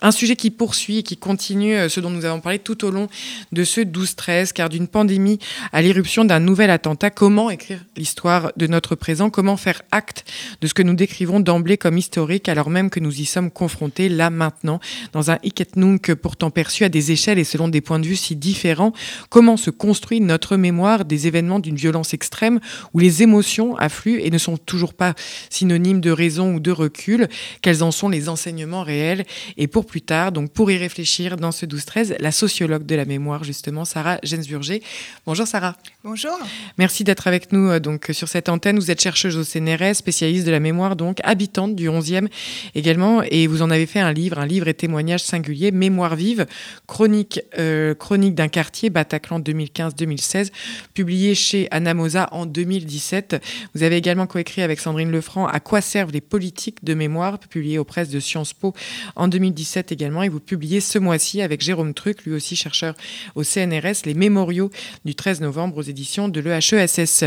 Un 0.00 0.12
sujet 0.12 0.36
qui 0.36 0.50
poursuit 0.50 0.98
et 0.98 1.02
qui 1.02 1.16
continue 1.16 1.74
euh, 1.74 1.88
ce 1.88 1.98
dont 1.98 2.10
nous 2.10 2.24
avons 2.24 2.40
parlé 2.40 2.60
tout 2.60 2.84
au 2.84 2.90
long 2.90 3.08
de 3.50 3.64
ce 3.64 3.80
12-13, 3.80 4.52
car 4.52 4.68
d'une 4.68 4.86
pandémie 4.86 5.40
à 5.72 5.82
l'irruption 5.82 6.24
d'un 6.24 6.38
nouvel 6.38 6.70
attentat, 6.70 7.10
comment 7.10 7.50
écrire 7.50 7.84
l'histoire 7.96 8.52
de 8.56 8.68
notre 8.68 8.94
présent, 8.94 9.28
comment 9.28 9.56
faire 9.56 9.82
acte 9.90 10.24
de 10.60 10.68
ce 10.68 10.74
que 10.74 10.82
nous 10.84 10.94
décrivons 10.94 11.40
d'emblée 11.40 11.78
comme 11.78 11.98
historique, 11.98 12.48
alors 12.48 12.70
même 12.70 12.90
que 12.90 13.00
nous 13.00 13.20
y 13.20 13.24
sommes 13.24 13.50
confrontés 13.50 14.08
là 14.08 14.30
maintenant, 14.30 14.78
dans 15.12 15.32
un 15.32 15.38
nunc 15.74 16.14
pourtant 16.14 16.50
perçu 16.50 16.84
à 16.84 16.88
des 16.88 17.10
échelles 17.10 17.38
et 17.40 17.44
selon 17.44 17.66
des 17.66 17.80
points 17.80 17.98
de 17.98 18.06
vue 18.06 18.16
si 18.16 18.36
différents, 18.36 18.92
comment 19.30 19.56
se 19.56 19.70
construit 19.70 20.20
notre 20.20 20.56
mémoire 20.56 21.04
des 21.04 21.26
événements 21.26 21.58
d'une 21.58 21.76
violence 21.76 22.14
extrême 22.14 22.60
où 22.94 23.00
les 23.00 23.24
émotions 23.24 23.76
affluent 23.76 24.20
et 24.20 24.30
ne 24.30 24.38
sont 24.38 24.58
toujours 24.58 24.94
pas 24.94 25.14
synonymes 25.50 26.00
de 26.00 26.12
raison 26.12 26.54
ou 26.54 26.60
de 26.60 26.70
recul, 26.70 27.28
quels 27.62 27.82
en 27.82 27.90
sont 27.90 28.08
les 28.08 28.28
enseignements 28.28 28.84
réels? 28.84 29.24
Et 29.56 29.66
pour 29.66 29.87
plus 29.88 30.02
tard. 30.02 30.30
Donc 30.30 30.52
pour 30.52 30.70
y 30.70 30.76
réfléchir 30.76 31.36
dans 31.36 31.50
ce 31.50 31.66
12-13, 31.66 32.16
la 32.20 32.30
sociologue 32.30 32.86
de 32.86 32.94
la 32.94 33.04
mémoire, 33.04 33.42
justement, 33.42 33.84
Sarah 33.84 34.18
Gensburger. 34.22 34.80
Bonjour 35.26 35.46
Sarah. 35.46 35.76
Bonjour. 36.04 36.38
Merci 36.78 37.02
d'être 37.02 37.26
avec 37.26 37.52
nous 37.52 37.68
euh, 37.70 37.80
donc 37.80 38.10
sur 38.12 38.28
cette 38.28 38.48
antenne. 38.48 38.78
Vous 38.78 38.90
êtes 38.92 39.00
chercheuse 39.00 39.36
au 39.36 39.42
CNRS, 39.42 39.94
spécialiste 39.94 40.46
de 40.46 40.52
la 40.52 40.60
mémoire, 40.60 40.94
donc 40.94 41.18
habitante 41.24 41.74
du 41.74 41.88
11e 41.88 42.28
également, 42.76 43.22
et 43.22 43.46
vous 43.46 43.62
en 43.62 43.70
avez 43.70 43.86
fait 43.86 43.98
un 44.00 44.12
livre, 44.12 44.38
un 44.38 44.46
livre 44.46 44.68
et 44.68 44.74
témoignage 44.74 45.24
singulier, 45.24 45.72
Mémoire 45.72 46.14
vive, 46.14 46.46
chronique, 46.86 47.40
euh, 47.58 47.94
chronique 47.94 48.34
d'un 48.34 48.48
quartier, 48.48 48.90
Bataclan 48.90 49.40
2015-2016, 49.40 50.50
publié 50.94 51.34
chez 51.34 51.68
Anamosa 51.70 52.28
en 52.32 52.46
2017. 52.46 53.42
Vous 53.74 53.82
avez 53.82 53.96
également 53.96 54.26
coécrit 54.26 54.62
avec 54.62 54.80
Sandrine 54.80 55.10
Lefranc 55.10 55.46
À 55.46 55.60
quoi 55.60 55.80
servent 55.80 56.12
les 56.12 56.20
politiques 56.20 56.84
de 56.84 56.94
mémoire, 56.94 57.38
publié 57.38 57.78
aux 57.78 57.84
presses 57.84 58.10
de 58.10 58.20
Sciences 58.20 58.52
Po 58.52 58.74
en 59.16 59.28
2017 59.28 59.77
également. 59.88 60.22
Et 60.22 60.28
vous 60.28 60.40
publiez 60.40 60.80
ce 60.80 60.98
mois-ci 60.98 61.42
avec 61.42 61.60
Jérôme 61.60 61.94
Truc, 61.94 62.24
lui 62.24 62.32
aussi 62.32 62.56
chercheur 62.56 62.94
au 63.34 63.42
CNRS, 63.44 64.04
les 64.04 64.14
mémoriaux 64.14 64.70
du 65.04 65.14
13 65.14 65.40
novembre 65.40 65.78
aux 65.78 65.82
éditions 65.82 66.28
de 66.28 66.40
l'EHESS. 66.40 67.24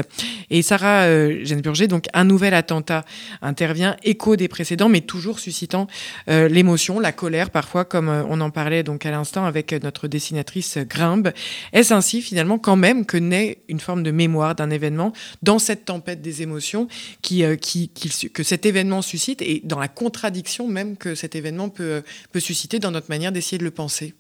Et 0.49 0.61
Sarah 0.61 1.03
euh, 1.03 1.44
donc 1.88 2.05
un 2.13 2.23
nouvel 2.23 2.53
attentat 2.53 3.05
intervient, 3.41 3.95
écho 4.03 4.35
des 4.35 4.47
précédents, 4.47 4.89
mais 4.89 5.02
toujours 5.02 5.39
suscitant 5.39 5.88
euh, 6.29 6.47
l'émotion, 6.47 6.99
la 6.99 7.11
colère 7.11 7.49
parfois, 7.49 7.85
comme 7.85 8.09
euh, 8.09 8.23
on 8.29 8.41
en 8.41 8.49
parlait 8.49 8.83
donc 8.83 9.05
à 9.05 9.11
l'instant 9.11 9.45
avec 9.45 9.72
notre 9.83 10.07
dessinatrice 10.07 10.77
Grimbe. 10.77 11.31
Est-ce 11.73 11.94
ainsi 11.94 12.22
finalement 12.22 12.57
quand 12.57 12.75
même 12.75 13.05
que 13.05 13.17
naît 13.17 13.59
une 13.67 13.79
forme 13.79 14.03
de 14.03 14.11
mémoire 14.11 14.55
d'un 14.55 14.69
événement 14.69 15.13
dans 15.41 15.59
cette 15.59 15.85
tempête 15.85 16.22
des 16.22 16.41
émotions 16.41 16.88
que 17.22 18.44
cet 18.44 18.66
événement 18.66 19.02
suscite 19.02 19.41
et 19.41 19.61
dans 19.63 19.79
la 19.79 19.88
contradiction 19.88 20.67
même 20.67 20.97
que 20.97 21.16
cet 21.16 21.35
événement 21.35 21.69
peut, 21.69 22.03
peut 22.31 22.39
susciter 22.42 22.80
dans 22.80 22.92
notre 22.92 23.09
manière 23.09 23.31
d'essayer 23.31 23.58
de 23.58 23.64
le 23.64 23.72
penser 23.72 24.14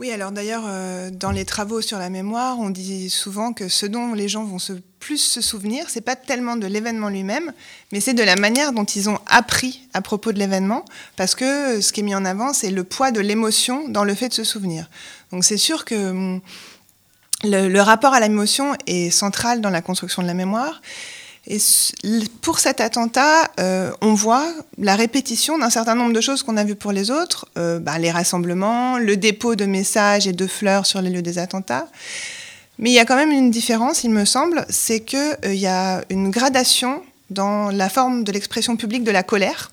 oui, 0.00 0.10
alors 0.10 0.32
d'ailleurs, 0.32 0.62
euh, 0.66 1.10
dans 1.10 1.30
les 1.30 1.44
travaux 1.44 1.82
sur 1.82 1.98
la 1.98 2.08
mémoire, 2.08 2.58
on 2.58 2.70
dit 2.70 3.10
souvent 3.10 3.52
que 3.52 3.68
ce 3.68 3.84
dont 3.84 4.14
les 4.14 4.28
gens 4.28 4.44
vont 4.44 4.56
plus 4.98 5.18
se 5.18 5.42
souvenir, 5.42 5.90
c'est 5.90 6.00
pas 6.00 6.16
tellement 6.16 6.56
de 6.56 6.66
l'événement 6.66 7.10
lui-même, 7.10 7.52
mais 7.92 8.00
c'est 8.00 8.14
de 8.14 8.22
la 8.22 8.36
manière 8.36 8.72
dont 8.72 8.86
ils 8.86 9.10
ont 9.10 9.18
appris 9.26 9.86
à 9.92 10.00
propos 10.00 10.32
de 10.32 10.38
l'événement, 10.38 10.86
parce 11.16 11.34
que 11.34 11.82
ce 11.82 11.92
qui 11.92 12.00
est 12.00 12.02
mis 12.02 12.14
en 12.14 12.24
avant, 12.24 12.54
c'est 12.54 12.70
le 12.70 12.82
poids 12.82 13.10
de 13.10 13.20
l'émotion 13.20 13.90
dans 13.90 14.04
le 14.04 14.14
fait 14.14 14.30
de 14.30 14.34
se 14.34 14.42
souvenir. 14.42 14.88
Donc 15.32 15.44
c'est 15.44 15.58
sûr 15.58 15.84
que 15.84 16.08
hum, 16.08 16.40
le 17.44 17.80
rapport 17.80 18.14
à 18.14 18.20
l'émotion 18.20 18.74
est 18.86 19.10
central 19.10 19.60
dans 19.60 19.68
la 19.68 19.82
construction 19.82 20.22
de 20.22 20.26
la 20.26 20.34
mémoire. 20.34 20.80
Et 21.46 21.58
pour 22.42 22.58
cet 22.58 22.80
attentat, 22.80 23.50
euh, 23.58 23.90
on 24.02 24.12
voit 24.12 24.46
la 24.78 24.94
répétition 24.94 25.58
d'un 25.58 25.70
certain 25.70 25.94
nombre 25.94 26.12
de 26.12 26.20
choses 26.20 26.42
qu'on 26.42 26.56
a 26.56 26.64
vues 26.64 26.74
pour 26.74 26.92
les 26.92 27.10
autres, 27.10 27.48
euh, 27.56 27.78
bah, 27.78 27.98
les 27.98 28.10
rassemblements, 28.10 28.98
le 28.98 29.16
dépôt 29.16 29.54
de 29.54 29.64
messages 29.64 30.26
et 30.26 30.32
de 30.32 30.46
fleurs 30.46 30.84
sur 30.84 31.00
les 31.00 31.08
lieux 31.08 31.22
des 31.22 31.38
attentats. 31.38 31.88
Mais 32.78 32.90
il 32.90 32.92
y 32.92 32.98
a 32.98 33.04
quand 33.04 33.16
même 33.16 33.30
une 33.30 33.50
différence, 33.50 34.04
il 34.04 34.10
me 34.10 34.24
semble, 34.24 34.66
c'est 34.68 35.00
qu'il 35.00 35.36
euh, 35.44 35.54
y 35.54 35.66
a 35.66 36.02
une 36.10 36.30
gradation 36.30 37.02
dans 37.30 37.70
la 37.70 37.88
forme 37.88 38.22
de 38.22 38.32
l'expression 38.32 38.76
publique 38.76 39.04
de 39.04 39.10
la 39.10 39.22
colère, 39.22 39.70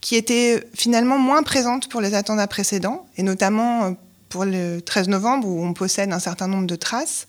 qui 0.00 0.16
était 0.16 0.64
finalement 0.74 1.18
moins 1.18 1.42
présente 1.42 1.88
pour 1.88 2.00
les 2.00 2.14
attentats 2.14 2.46
précédents, 2.46 3.06
et 3.16 3.22
notamment 3.22 3.94
pour 4.28 4.44
le 4.44 4.80
13 4.80 5.08
novembre, 5.08 5.46
où 5.46 5.64
on 5.64 5.72
possède 5.72 6.12
un 6.12 6.18
certain 6.18 6.48
nombre 6.48 6.66
de 6.66 6.76
traces 6.76 7.26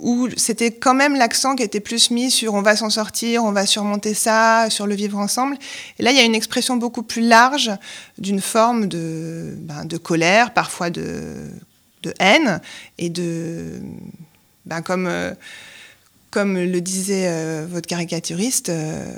où 0.00 0.28
c'était 0.36 0.72
quand 0.72 0.94
même 0.94 1.14
l'accent 1.14 1.54
qui 1.54 1.62
était 1.62 1.80
plus 1.80 2.10
mis 2.10 2.30
sur 2.30 2.54
on 2.54 2.62
va 2.62 2.76
s'en 2.76 2.90
sortir, 2.90 3.44
on 3.44 3.52
va 3.52 3.64
surmonter 3.64 4.14
ça, 4.14 4.68
sur 4.68 4.86
le 4.86 4.94
vivre 4.94 5.18
ensemble. 5.18 5.56
Et 5.98 6.02
là, 6.02 6.10
il 6.10 6.16
y 6.16 6.20
a 6.20 6.24
une 6.24 6.34
expression 6.34 6.76
beaucoup 6.76 7.02
plus 7.02 7.22
large 7.22 7.70
d'une 8.18 8.40
forme 8.40 8.86
de, 8.86 9.54
ben, 9.58 9.86
colère, 10.02 10.52
parfois 10.52 10.90
de, 10.90 11.48
de, 12.02 12.12
haine, 12.18 12.60
et 12.98 13.08
de, 13.08 13.80
ben, 14.66 14.82
comme, 14.82 15.06
euh, 15.06 15.32
comme 16.30 16.58
le 16.58 16.80
disait 16.80 17.28
euh, 17.28 17.66
votre 17.68 17.86
caricaturiste, 17.86 18.70
euh, 18.70 19.16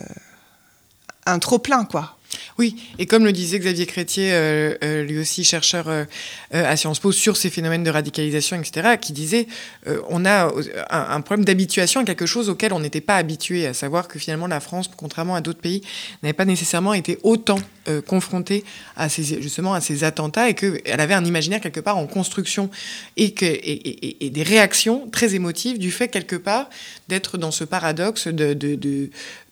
un 1.24 1.38
trop-plein, 1.38 1.84
quoi. 1.84 2.16
Oui, 2.58 2.76
et 2.98 3.06
comme 3.06 3.24
le 3.24 3.32
disait 3.32 3.58
Xavier 3.58 3.86
Crétier, 3.86 4.32
euh, 4.32 4.74
euh, 4.82 5.02
lui 5.02 5.18
aussi 5.18 5.44
chercheur 5.44 5.88
euh, 5.88 6.04
à 6.52 6.76
Sciences 6.76 7.00
Po 7.00 7.12
sur 7.12 7.36
ces 7.36 7.50
phénomènes 7.50 7.84
de 7.84 7.90
radicalisation, 7.90 8.58
etc., 8.58 8.96
qui 9.00 9.12
disait 9.12 9.46
on 10.08 10.24
a 10.24 10.50
un, 10.90 11.20
problème 11.20 11.44
d'habituation 11.44 12.00
à 12.00 12.04
quelque 12.04 12.26
chose 12.26 12.48
auquel 12.48 12.72
on 12.72 12.80
n'était 12.80 13.00
pas 13.00 13.16
habitué, 13.16 13.66
à 13.66 13.74
savoir 13.74 14.08
que 14.08 14.18
finalement 14.18 14.46
la 14.46 14.60
France, 14.60 14.90
contrairement 14.96 15.34
à 15.34 15.40
d'autres 15.40 15.60
pays, 15.60 15.82
n'avait 16.22 16.32
pas 16.32 16.44
nécessairement 16.44 16.94
été 16.94 17.18
autant 17.22 17.58
confrontée 18.06 18.64
à 18.96 19.08
ces, 19.08 19.40
justement 19.40 19.74
à 19.74 19.80
ces 19.80 20.02
attentats 20.02 20.48
et 20.48 20.54
qu'elle 20.54 21.00
avait 21.00 21.14
un 21.14 21.24
imaginaire 21.24 21.60
quelque 21.60 21.80
part 21.80 21.96
en 21.96 22.06
construction 22.06 22.68
et, 23.16 23.32
que, 23.32 23.44
et, 23.44 24.30
des 24.30 24.42
réactions 24.42 25.08
très 25.10 25.34
émotives 25.34 25.78
du 25.78 25.92
fait 25.92 26.08
quelque 26.08 26.36
part 26.36 26.68
d'être 27.08 27.38
dans 27.38 27.52
ce 27.52 27.64
paradoxe 27.64 28.26
de, 28.26 28.54
de 28.54 29.10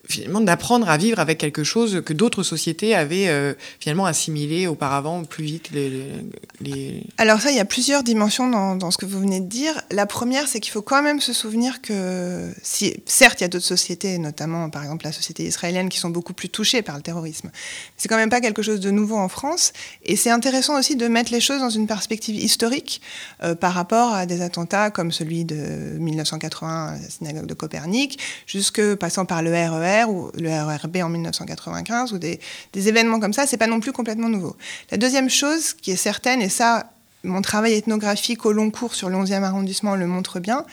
finalement 0.08 0.40
d'apprendre 0.40 0.88
à 0.88 0.96
vivre 0.96 1.18
avec 1.18 1.38
quelque 1.38 1.64
chose 1.64 2.02
que 2.04 2.12
d'autres 2.12 2.42
sociétés 2.42 2.94
avaient 2.94 3.28
euh, 3.28 3.54
finalement 3.80 4.06
assimilé 4.06 4.66
auparavant 4.66 5.24
plus 5.24 5.44
vite. 5.44 5.70
Les, 5.72 7.02
Alors 7.18 7.40
ça, 7.40 7.50
il 7.50 7.56
y 7.56 7.60
a 7.60 7.64
plusieurs 7.64 8.02
dimensions 8.02 8.48
dans, 8.76 8.90
ce 8.90 8.98
que 8.98 9.06
vous 9.06 9.20
venez 9.20 9.40
de 9.40 9.46
dire. 9.46 9.80
La 9.90 10.06
première, 10.06 10.48
c'est 10.48 10.60
qu'il 10.60 10.72
faut 10.72 10.82
quand 10.82 11.02
même 11.02 11.20
se 11.20 11.32
souvenir 11.32 11.80
que, 11.80 12.52
si, 12.62 12.96
certes, 13.06 13.40
il 13.40 13.44
y 13.44 13.46
a 13.46 13.48
d'autres 13.48 13.64
sociétés, 13.64 14.18
notamment 14.18 14.70
par 14.70 14.82
exemple 14.82 15.04
la 15.04 15.12
société 15.12 15.44
israélienne, 15.44 15.88
qui 15.88 15.98
sont 15.98 16.10
beaucoup 16.10 16.34
plus 16.34 16.48
touchées 16.48 16.82
par 16.82 16.96
le 16.96 17.02
terrorisme. 17.02 17.50
C'est 17.96 18.08
quand 18.08 18.16
même 18.16 18.30
pas 18.30 18.40
quelque 18.40 18.62
chose 18.62 18.80
de 18.80 18.90
nouveau 18.90 19.16
en 19.16 19.28
France. 19.28 19.72
Et 20.04 20.16
c'est 20.16 20.30
intéressant 20.30 20.78
aussi 20.78 20.96
de 20.96 21.08
mettre 21.08 21.32
les 21.32 21.40
choses 21.40 21.60
dans 21.60 21.70
une 21.70 21.86
perspective 21.86 22.36
historique 22.36 23.00
euh, 23.42 23.54
par 23.54 23.72
rapport 23.72 24.14
à 24.14 24.26
des 24.26 24.42
attentats 24.42 24.90
comme 24.90 25.12
celui 25.12 25.44
de 25.44 25.54
1980, 25.98 26.98
la 27.02 27.10
synagogue 27.10 27.46
de 27.46 27.54
Copernic, 27.54 28.18
jusque 28.46 28.94
passant 28.96 29.24
par 29.24 29.42
le 29.42 29.50
RER 29.50 29.93
ou 30.02 30.30
le 30.38 30.50
RRB 30.50 30.96
en 30.96 31.08
1995 31.08 32.12
ou 32.12 32.18
des, 32.18 32.40
événements 32.74 33.20
comme 33.20 33.32
ça, 33.32 33.46
c'est 33.46 33.56
pas 33.56 33.66
non 33.66 33.80
plus 33.80 33.92
complètement 33.92 34.28
nouveau. 34.28 34.56
La 34.90 34.96
deuxième 34.96 35.30
chose 35.30 35.72
qui 35.74 35.90
est 35.90 35.96
certaine, 35.96 36.42
et 36.42 36.48
ça, 36.48 36.90
mon 37.22 37.42
travail 37.42 37.74
ethnographique 37.74 38.44
au 38.46 38.52
long 38.52 38.70
cours 38.70 38.94
sur 38.94 39.08
le 39.08 39.16
11e 39.16 39.42
arrondissement 39.42 39.96
le 39.96 40.06
montre 40.06 40.40
bien, 40.40 40.64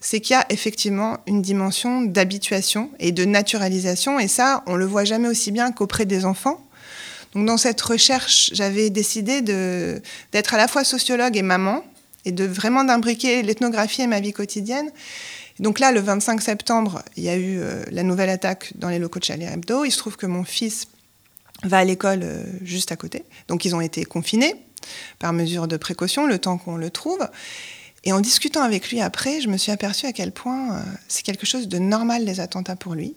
c'est 0.00 0.20
qu'il 0.20 0.34
y 0.34 0.38
a 0.38 0.44
effectivement 0.50 1.18
une 1.26 1.40
dimension 1.40 2.02
d'habituation 2.02 2.90
et 2.98 3.10
de 3.10 3.24
naturalisation, 3.24 4.20
et 4.20 4.28
ça, 4.28 4.62
on 4.66 4.76
le 4.76 4.84
voit 4.84 5.04
jamais 5.04 5.28
aussi 5.28 5.50
bien 5.50 5.72
qu'auprès 5.72 6.04
des 6.04 6.24
enfants. 6.24 6.60
Donc 7.34 7.46
dans 7.46 7.56
cette 7.56 7.80
recherche, 7.80 8.50
j'avais 8.52 8.90
décidé 8.90 9.40
d'être 9.40 10.54
à 10.54 10.56
la 10.56 10.68
fois 10.68 10.84
sociologue 10.84 11.36
et 11.36 11.42
maman, 11.42 11.82
et 12.24 12.32
de 12.32 12.44
vraiment 12.44 12.84
d'imbriquer 12.84 13.42
l'ethnographie 13.42 14.02
et 14.02 14.06
ma 14.06 14.20
vie 14.20 14.32
quotidienne. 14.32 14.90
Donc 15.60 15.78
là, 15.78 15.92
le 15.92 16.00
25 16.00 16.42
septembre, 16.42 17.02
il 17.16 17.22
y 17.22 17.28
a 17.28 17.36
eu 17.36 17.58
euh, 17.58 17.84
la 17.90 18.02
nouvelle 18.02 18.30
attaque 18.30 18.72
dans 18.76 18.88
les 18.88 18.98
locaux 18.98 19.20
de 19.20 19.24
Charlie 19.24 19.44
Hebdo. 19.44 19.84
Il 19.84 19.92
se 19.92 19.98
trouve 19.98 20.16
que 20.16 20.26
mon 20.26 20.44
fils 20.44 20.88
va 21.62 21.78
à 21.78 21.84
l'école 21.84 22.20
euh, 22.22 22.44
juste 22.62 22.90
à 22.92 22.96
côté. 22.96 23.24
Donc 23.48 23.64
ils 23.64 23.74
ont 23.74 23.80
été 23.80 24.04
confinés 24.04 24.54
par 25.18 25.32
mesure 25.32 25.68
de 25.68 25.76
précaution 25.76 26.26
le 26.26 26.38
temps 26.38 26.58
qu'on 26.58 26.76
le 26.76 26.90
trouve. 26.90 27.26
Et 28.02 28.12
en 28.12 28.20
discutant 28.20 28.62
avec 28.62 28.90
lui 28.90 29.00
après, 29.00 29.40
je 29.40 29.48
me 29.48 29.56
suis 29.56 29.72
aperçue 29.72 30.06
à 30.06 30.12
quel 30.12 30.32
point 30.32 30.76
euh, 30.76 30.82
c'est 31.08 31.22
quelque 31.22 31.46
chose 31.46 31.68
de 31.68 31.78
normal 31.78 32.24
les 32.24 32.40
attentats 32.40 32.76
pour 32.76 32.94
lui. 32.94 33.14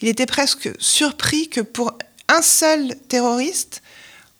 Il 0.00 0.08
était 0.08 0.26
presque 0.26 0.70
surpris 0.78 1.48
que 1.48 1.60
pour 1.60 1.96
un 2.28 2.42
seul 2.42 2.96
terroriste, 3.08 3.82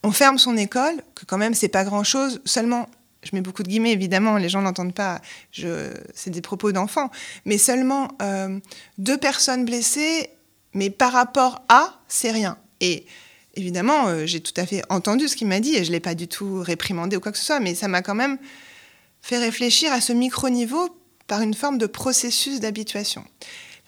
on 0.02 0.11
ferme 0.11 0.38
son 0.38 0.56
école, 0.56 1.02
que 1.14 1.25
quand 1.25 1.38
même 1.38 1.55
c'est 1.55 1.69
pas 1.69 1.85
grand-chose, 1.85 2.41
seulement 2.44 2.88
je 3.25 3.35
mets 3.35 3.41
beaucoup 3.41 3.62
de 3.62 3.69
guillemets, 3.69 3.93
évidemment, 3.93 4.37
les 4.37 4.49
gens 4.49 4.62
n'entendent 4.62 4.94
pas, 4.94 5.21
c'est 5.53 6.31
des 6.31 6.41
propos 6.41 6.73
d'enfants, 6.73 7.11
mais 7.44 7.59
seulement 7.59 8.09
euh, 8.23 8.59
deux 8.99 9.19
personnes 9.19 9.65
blessées, 9.65 10.31
mais 10.73 10.91
par 10.91 11.12
rapport 11.12 11.62
à, 11.69 12.00
c'est 12.09 12.31
rien. 12.31 12.59
Et 12.81 13.06
évidemment, 13.55 14.09
euh, 14.09 14.26
j'ai 14.26 14.41
tout 14.41 14.55
à 14.56 14.67
fait 14.67 14.82
entendu 14.88 15.29
ce 15.29 15.37
qu'il 15.37 15.47
m'a 15.47 15.61
dit, 15.61 15.75
et 15.75 15.85
je 15.85 15.88
ne 15.88 15.93
l'ai 15.93 16.00
pas 16.00 16.15
du 16.15 16.29
tout 16.29 16.61
réprimandé 16.61 17.17
ou 17.17 17.21
quoi 17.21 17.32
que 17.32 17.38
ce 17.38 17.44
soit, 17.44 17.61
mais 17.61 17.75
ça 17.75 17.88
m'a 17.88 18.03
quand 18.03 18.15
même 18.15 18.38
fait 19.23 19.38
réfléchir 19.38 19.93
à 19.93 20.00
ce 20.00 20.12
micro-niveau 20.12 20.88
par 21.27 21.41
une 21.41 21.55
forme 21.55 21.79
de 21.79 21.87
processus 21.87 22.61
d'habituation. 22.61 23.25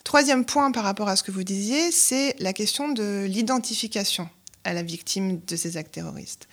Troisième 0.05 0.44
point 0.44 0.71
par 0.71 0.85
rapport 0.85 1.09
à 1.09 1.17
ce 1.17 1.23
que 1.23 1.32
vous 1.32 1.43
disiez, 1.43 1.91
c'est 1.91 2.37
la 2.39 2.53
question 2.53 2.89
de 2.89 3.27
l'identification 3.29 4.29
à 4.65 4.73
la 4.73 4.82
victime 4.82 5.41
de 5.47 5.56
ces 5.56 5.77
actes 5.77 5.93
terroristes. 5.93 6.49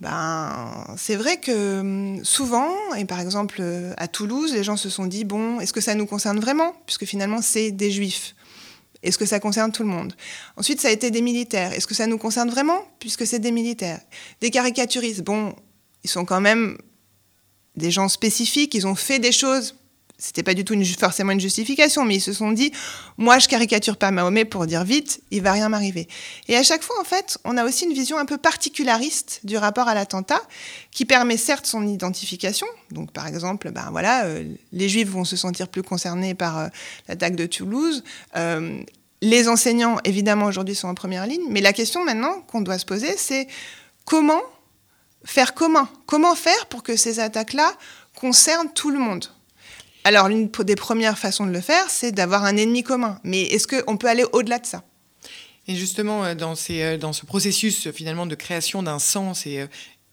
Ben, 0.00 0.94
c'est 0.96 1.16
vrai 1.16 1.38
que 1.38 1.80
hum, 1.80 2.24
souvent, 2.24 2.72
et 2.96 3.04
par 3.04 3.20
exemple 3.20 3.62
à 3.96 4.08
Toulouse, 4.08 4.52
les 4.52 4.62
gens 4.62 4.76
se 4.76 4.90
sont 4.90 5.06
dit, 5.06 5.24
bon, 5.24 5.60
est-ce 5.60 5.72
que 5.72 5.80
ça 5.80 5.94
nous 5.94 6.06
concerne 6.06 6.38
vraiment? 6.38 6.72
Puisque 6.86 7.04
finalement, 7.04 7.42
c'est 7.42 7.72
des 7.72 7.90
juifs. 7.90 8.34
Est-ce 9.02 9.18
que 9.18 9.26
ça 9.26 9.38
concerne 9.40 9.70
tout 9.70 9.82
le 9.82 9.88
monde? 9.88 10.14
Ensuite, 10.56 10.80
ça 10.80 10.88
a 10.88 10.90
été 10.90 11.10
des 11.10 11.22
militaires. 11.22 11.72
Est-ce 11.72 11.86
que 11.86 11.94
ça 11.94 12.06
nous 12.06 12.18
concerne 12.18 12.50
vraiment? 12.50 12.80
Puisque 12.98 13.26
c'est 13.26 13.38
des 13.38 13.52
militaires. 13.52 14.00
Des 14.40 14.50
caricaturistes. 14.50 15.22
Bon, 15.22 15.54
ils 16.02 16.10
sont 16.10 16.24
quand 16.24 16.40
même 16.40 16.78
des 17.76 17.90
gens 17.90 18.08
spécifiques, 18.08 18.74
ils 18.74 18.86
ont 18.86 18.96
fait 18.96 19.20
des 19.20 19.30
choses 19.30 19.76
c'était 20.18 20.42
pas 20.42 20.54
du 20.54 20.64
tout 20.64 20.74
forcément 20.98 21.30
une 21.30 21.40
justification, 21.40 22.04
mais 22.04 22.16
ils 22.16 22.20
se 22.20 22.32
sont 22.32 22.50
dit, 22.50 22.72
moi 23.18 23.38
je 23.38 23.46
caricature 23.46 23.96
pas 23.96 24.10
Mahomet 24.10 24.44
pour 24.44 24.66
dire 24.66 24.82
vite, 24.82 25.20
il 25.30 25.42
va 25.42 25.52
rien 25.52 25.68
m'arriver. 25.68 26.08
Et 26.48 26.56
à 26.56 26.64
chaque 26.64 26.82
fois, 26.82 27.00
en 27.00 27.04
fait, 27.04 27.38
on 27.44 27.56
a 27.56 27.64
aussi 27.64 27.84
une 27.84 27.92
vision 27.92 28.18
un 28.18 28.24
peu 28.24 28.36
particulariste 28.36 29.40
du 29.44 29.56
rapport 29.56 29.86
à 29.86 29.94
l'attentat, 29.94 30.42
qui 30.90 31.04
permet 31.04 31.36
certes 31.36 31.66
son 31.66 31.86
identification. 31.86 32.66
Donc 32.90 33.12
par 33.12 33.28
exemple, 33.28 33.70
ben 33.70 33.92
euh, 33.94 34.44
les 34.72 34.88
Juifs 34.88 35.08
vont 35.08 35.24
se 35.24 35.36
sentir 35.36 35.68
plus 35.68 35.84
concernés 35.84 36.34
par 36.34 36.58
euh, 36.58 36.68
l'attaque 37.06 37.36
de 37.36 37.46
Toulouse. 37.46 38.02
Euh, 38.36 38.82
les 39.22 39.48
enseignants, 39.48 39.98
évidemment, 40.04 40.46
aujourd'hui 40.46 40.74
sont 40.74 40.88
en 40.88 40.94
première 40.94 41.26
ligne. 41.26 41.44
Mais 41.48 41.60
la 41.60 41.72
question 41.72 42.04
maintenant 42.04 42.40
qu'on 42.42 42.60
doit 42.60 42.78
se 42.78 42.86
poser, 42.86 43.16
c'est 43.16 43.46
comment 44.04 44.42
faire 45.24 45.54
comment 45.54 45.86
Comment 46.06 46.34
faire 46.34 46.66
pour 46.66 46.82
que 46.82 46.96
ces 46.96 47.20
attaques-là 47.20 47.72
concernent 48.14 48.72
tout 48.72 48.90
le 48.90 48.98
monde? 48.98 49.26
Alors, 50.04 50.28
l'une 50.28 50.48
des 50.48 50.76
premières 50.76 51.18
façons 51.18 51.44
de 51.44 51.52
le 51.52 51.60
faire, 51.60 51.90
c'est 51.90 52.12
d'avoir 52.12 52.44
un 52.44 52.56
ennemi 52.56 52.82
commun. 52.82 53.20
Mais 53.24 53.42
est-ce 53.42 53.66
qu'on 53.66 53.96
peut 53.96 54.08
aller 54.08 54.24
au-delà 54.32 54.58
de 54.58 54.66
ça? 54.66 54.84
Et 55.68 55.74
justement, 55.74 56.24
euh, 56.24 56.34
dans, 56.34 56.54
euh, 56.70 56.96
dans, 56.96 57.12
ce 57.12 57.26
processus 57.26 57.90
finalement 57.90 58.26
de 58.26 58.34
création 58.34 58.82
d'un 58.82 58.98
sens 58.98 59.46
et 59.46 59.60
euh, 59.60 59.66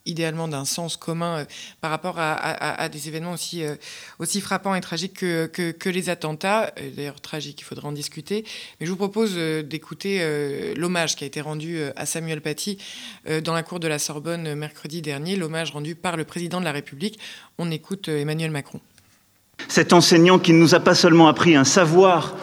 idéalement 0.05 0.47
d'un 0.47 0.65
sens 0.65 0.97
commun 0.97 1.47
par 1.81 1.89
rapport 1.89 2.17
à, 2.19 2.89
des 2.89 3.07
événements 3.07 3.31
aussi, 3.31 4.41
frappants 4.41 4.75
et 4.75 4.81
tragiques 4.81 5.15
que, 5.15 5.47
que, 5.47 5.89
les 5.89 6.09
attentats. 6.09 6.71
D'ailleurs, 6.95 7.19
tragiques, 7.21 7.61
il 7.61 7.63
faudra 7.63 7.87
en 7.87 7.91
discuter. 7.91 8.45
Mais 8.79 8.85
je 8.85 8.91
vous 8.91 8.97
propose 8.97 9.33
d'écouter 9.33 10.23
l'hommage 10.75 11.15
qui 11.15 11.23
a 11.23 11.27
été 11.27 11.41
rendu 11.41 11.79
à 11.95 12.05
Samuel 12.05 12.41
Paty 12.41 12.77
dans 13.43 13.55
la 13.55 13.63
cour 13.63 13.79
de 13.79 13.87
la 13.87 13.97
Sorbonne 13.97 14.53
mercredi 14.53 15.01
dernier, 15.01 15.37
l'hommage 15.37 15.71
rendu 15.71 15.95
par 15.95 16.17
le 16.17 16.23
président 16.23 16.59
de 16.59 16.65
la 16.65 16.71
République. 16.71 17.17
On 17.57 17.71
écoute 17.71 18.07
Emmanuel 18.07 18.51
Macron. 18.51 18.81
Cet 19.75 19.91
enseignant 19.91 20.39
qui 20.39 20.53
ne 20.53 20.59
nous 20.59 20.73
a 20.73 20.79
pas 20.79 20.95
seulement 20.95 21.27
appris 21.27 21.57
un 21.57 21.65
savoir, 21.65 22.33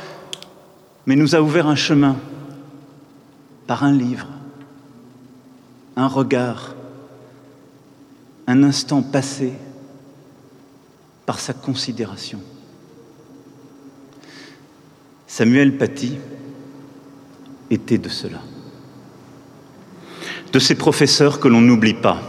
mais 1.07 1.17
nous 1.17 1.35
a 1.35 1.41
ouvert 1.41 1.67
un 1.67 1.77
chemin 1.77 2.19
par 3.67 3.85
un 3.85 3.93
livre, 3.93 4.27
un 5.97 6.09
regard, 6.09 6.75
un 8.47 8.63
instant 8.63 9.01
passé, 9.01 9.55
par 11.25 11.41
sa 11.41 11.55
considération. 11.55 12.39
Samuel 15.27 15.79
Paty 15.79 16.19
était 17.71 17.97
de 17.97 18.11
cela, 18.11 18.43
de 20.53 20.59
ces 20.59 20.75
professeurs 20.75 21.41
que 21.41 21.49
l'on 21.49 21.63
n'oublie 21.63 21.95
pas 21.95 22.21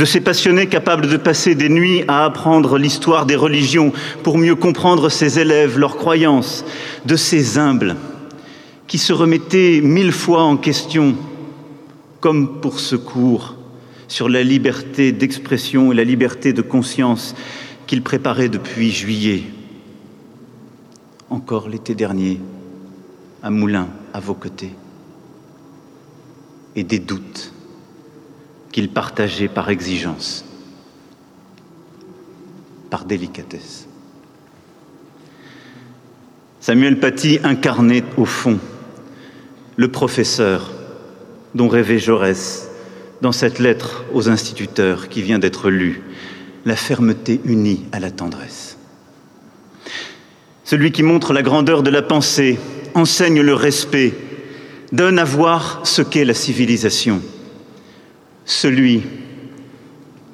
de 0.00 0.06
ces 0.06 0.22
passionnés 0.22 0.66
capables 0.66 1.08
de 1.08 1.18
passer 1.18 1.54
des 1.54 1.68
nuits 1.68 2.04
à 2.08 2.24
apprendre 2.24 2.78
l'histoire 2.78 3.26
des 3.26 3.36
religions 3.36 3.92
pour 4.22 4.38
mieux 4.38 4.54
comprendre 4.54 5.10
ses 5.10 5.38
élèves, 5.38 5.78
leurs 5.78 5.98
croyances, 5.98 6.64
de 7.04 7.16
ces 7.16 7.58
humbles 7.58 7.96
qui 8.86 8.96
se 8.96 9.12
remettaient 9.12 9.82
mille 9.82 10.12
fois 10.12 10.44
en 10.44 10.56
question, 10.56 11.16
comme 12.20 12.62
pour 12.62 12.80
secours, 12.80 13.56
sur 14.08 14.30
la 14.30 14.42
liberté 14.42 15.12
d'expression 15.12 15.92
et 15.92 15.94
la 15.94 16.04
liberté 16.04 16.54
de 16.54 16.62
conscience 16.62 17.34
qu'ils 17.86 18.02
préparaient 18.02 18.48
depuis 18.48 18.90
juillet, 18.92 19.42
encore 21.28 21.68
l'été 21.68 21.94
dernier, 21.94 22.40
à 23.42 23.50
Moulins, 23.50 23.90
à 24.14 24.20
vos 24.20 24.32
côtés, 24.32 24.72
et 26.74 26.84
des 26.84 27.00
doutes 27.00 27.52
qu'il 28.72 28.88
partageait 28.88 29.48
par 29.48 29.70
exigence, 29.70 30.44
par 32.90 33.04
délicatesse. 33.04 33.86
Samuel 36.60 37.00
Paty 37.00 37.40
incarnait 37.42 38.04
au 38.16 38.24
fond 38.24 38.58
le 39.76 39.88
professeur 39.88 40.70
dont 41.54 41.68
rêvait 41.68 41.98
Jaurès 41.98 42.68
dans 43.22 43.32
cette 43.32 43.58
lettre 43.58 44.04
aux 44.12 44.28
instituteurs 44.28 45.08
qui 45.08 45.22
vient 45.22 45.38
d'être 45.38 45.70
lue, 45.70 46.02
la 46.64 46.76
fermeté 46.76 47.40
unie 47.44 47.84
à 47.92 48.00
la 48.00 48.10
tendresse. 48.10 48.76
Celui 50.64 50.92
qui 50.92 51.02
montre 51.02 51.32
la 51.32 51.42
grandeur 51.42 51.82
de 51.82 51.90
la 51.90 52.02
pensée, 52.02 52.58
enseigne 52.94 53.40
le 53.40 53.54
respect, 53.54 54.14
donne 54.92 55.18
à 55.18 55.24
voir 55.24 55.80
ce 55.84 56.02
qu'est 56.02 56.24
la 56.24 56.34
civilisation 56.34 57.20
celui 58.50 59.02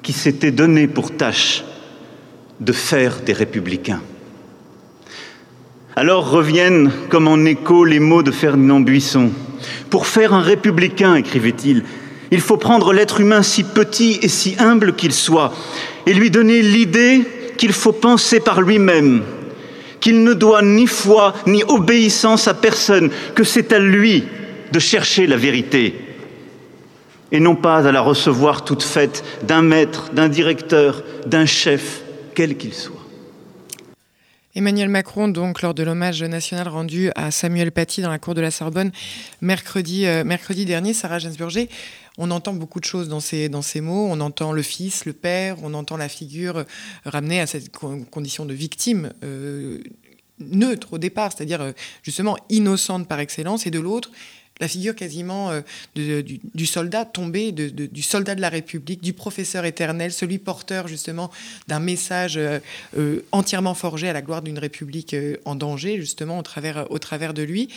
qui 0.01 0.11
s'était 0.11 0.51
donné 0.51 0.87
pour 0.87 1.15
tâche 1.15 1.63
de 2.59 2.71
faire 2.71 3.19
des 3.21 3.33
républicains. 3.33 4.01
Alors 5.95 6.29
reviennent 6.29 6.91
comme 7.09 7.27
en 7.27 7.45
écho 7.45 7.85
les 7.85 7.99
mots 7.99 8.23
de 8.23 8.31
Ferdinand 8.31 8.79
Buisson. 8.79 9.31
Pour 9.89 10.07
faire 10.07 10.33
un 10.33 10.41
républicain, 10.41 11.15
écrivait-il, 11.15 11.83
il 12.31 12.41
faut 12.41 12.57
prendre 12.57 12.91
l'être 12.91 13.21
humain 13.21 13.43
si 13.43 13.63
petit 13.63 14.19
et 14.21 14.27
si 14.27 14.55
humble 14.59 14.95
qu'il 14.95 15.13
soit 15.13 15.53
et 16.05 16.13
lui 16.13 16.31
donner 16.31 16.61
l'idée 16.61 17.21
qu'il 17.57 17.73
faut 17.73 17.93
penser 17.93 18.39
par 18.39 18.61
lui-même, 18.61 19.23
qu'il 19.99 20.23
ne 20.23 20.33
doit 20.33 20.61
ni 20.61 20.87
foi 20.87 21.33
ni 21.45 21.63
obéissance 21.63 22.47
à 22.47 22.53
personne, 22.53 23.09
que 23.35 23.43
c'est 23.43 23.73
à 23.73 23.79
lui 23.79 24.23
de 24.71 24.79
chercher 24.79 25.27
la 25.27 25.37
vérité 25.37 26.06
et 27.31 27.39
non 27.39 27.55
pas 27.55 27.87
à 27.87 27.91
la 27.91 28.01
recevoir 28.01 28.63
toute 28.63 28.83
faite 28.83 29.23
d'un 29.43 29.61
maître, 29.61 30.11
d'un 30.13 30.29
directeur, 30.29 31.03
d'un 31.25 31.45
chef, 31.45 32.01
quel 32.35 32.57
qu'il 32.57 32.73
soit. 32.73 32.95
Emmanuel 34.55 34.89
Macron, 34.89 35.27
donc, 35.27 35.61
lors 35.61 35.75
de 35.75 35.83
l'hommage 35.83 36.23
national 36.23 36.67
rendu 36.67 37.11
à 37.15 37.29
Samuel 37.29 37.71
Paty 37.71 38.01
dans 38.01 38.09
la 38.09 38.17
cour 38.17 38.33
de 38.33 38.41
la 38.41 38.49
Sorbonne 38.49 38.91
mercredi, 39.39 40.07
euh, 40.07 40.23
dernier, 40.65 40.93
Sarah 40.93 41.19
Gainsburger, 41.19 41.69
on 42.17 42.31
entend 42.31 42.53
beaucoup 42.53 42.79
de 42.79 42.85
choses 42.85 43.07
dans 43.07 43.19
ces, 43.19 43.49
mots. 43.81 44.07
On 44.09 44.19
entend 44.19 44.51
le 44.51 44.63
fils, 44.63 45.05
le 45.05 45.13
père, 45.13 45.57
on 45.61 45.75
entend 45.75 45.95
la 45.95 46.09
figure 46.09 46.65
ramenée 47.05 47.39
à 47.39 47.45
cette 47.45 47.71
condition 47.71 48.45
de 48.45 48.55
victime. 48.55 49.13
Euh, 49.23 49.77
neutre 50.39 50.93
au 50.93 50.97
départ, 50.97 51.31
c'est-à-dire 51.31 51.61
euh, 51.61 51.71
justement 52.01 52.35
innocente 52.49 53.07
par 53.07 53.19
excellence, 53.19 53.67
et 53.67 53.71
de 53.71 53.79
l'autre, 53.79 54.11
la 54.59 54.67
figure 54.67 54.95
quasiment 54.95 55.51
euh, 55.51 55.61
du, 55.95 56.65
soldat 56.65 57.05
tombé, 57.05 57.51
du 57.51 58.01
soldat 58.01 58.35
de 58.35 58.41
la 58.41 58.49
République, 58.49 59.01
du 59.01 59.13
professeur 59.13 59.65
éternel, 59.65 60.11
celui 60.11 60.39
porteur 60.39 60.87
justement 60.87 61.29
d'un 61.67 61.79
message 61.79 62.37
euh, 62.37 62.59
euh, 62.97 63.21
entièrement 63.31 63.73
forgé 63.73 64.09
à 64.09 64.13
la 64.13 64.21
gloire 64.21 64.41
d'une 64.41 64.59
République 64.59 65.15
en 65.45 65.55
danger, 65.55 65.97
justement 65.97 66.39
au 66.39 66.41
travers, 66.99 67.33
de 67.33 67.43
lui. 67.43 67.69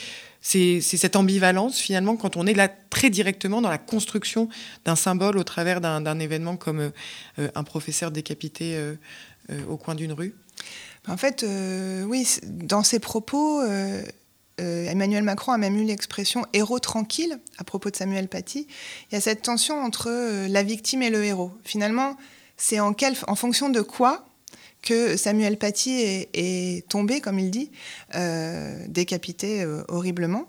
C'est 0.43 0.81
cette 0.81 1.17
ambivalence 1.17 1.79
finalement 1.79 2.17
quand 2.17 2.37
on 2.37 2.47
est 2.47 2.55
là 2.55 2.69
très 2.69 3.11
directement 3.11 3.61
dans 3.61 3.69
la 3.69 3.79
construction 3.79 4.49
d'un 4.85 4.97
symbole 4.97 5.37
au 5.37 5.45
travers 5.45 5.81
d'un 5.81 6.19
événement 6.19 6.57
comme 6.57 6.93
un 7.37 7.65
professeur 7.65 8.11
décapité 8.11 8.79
au 9.69 9.77
coin 9.77 9.95
d'une 9.95 10.13
rue. 10.13 10.35
En 11.09 11.17
fait, 11.19 11.45
oui, 12.07 12.27
dans 12.47 12.83
ses 12.83 13.01
propos, 13.01 13.61
Emmanuel 14.61 15.23
Macron 15.23 15.53
a 15.53 15.59
même 15.59 15.77
eu 15.77 15.85
l'expression 15.85 16.45
héros 16.53 16.79
tranquille 16.79 17.39
à 17.59 17.65
propos 17.65 17.91
de 17.91 17.97
Samuel 17.97 18.29
Paty. 18.29 18.67
Il 19.11 19.15
y 19.15 19.19
a 19.19 19.21
cette 19.21 19.43
tension 19.43 19.81
entre 19.83 20.09
euh, 20.11 20.49
la 20.49 20.63
victime 20.63 21.03
et 21.03 21.11
le 21.11 21.25
héros. 21.25 21.53
Finalement, 21.65 22.17
c'est 22.57 22.81
en, 22.81 22.95
en 23.27 23.35
fonction 23.35 23.69
de 23.69 23.81
quoi 23.81 24.27
que 24.83 25.17
Samuel 25.17 25.59
Paty 25.59 26.27
est, 26.33 26.89
tombé, 26.89 27.21
comme 27.21 27.39
il 27.39 27.51
dit, 27.51 27.71
euh, 28.15 28.85
décapité 28.89 29.67
horriblement. 29.89 30.47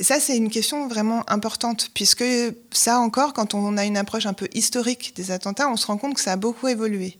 Ça, 0.00 0.18
c'est 0.18 0.36
une 0.36 0.50
question 0.50 0.88
vraiment 0.88 1.22
importante, 1.30 1.90
puisque 1.94 2.24
ça 2.72 2.98
encore, 2.98 3.32
quand 3.32 3.54
on 3.54 3.76
a 3.76 3.84
une 3.84 3.96
approche 3.96 4.26
un 4.26 4.32
peu 4.32 4.48
historique 4.52 5.14
des 5.14 5.30
attentats, 5.30 5.68
on 5.68 5.76
se 5.76 5.86
rend 5.86 5.98
compte 5.98 6.14
que 6.14 6.20
ça 6.20 6.32
a 6.32 6.36
beaucoup 6.36 6.66
évolué 6.66 7.16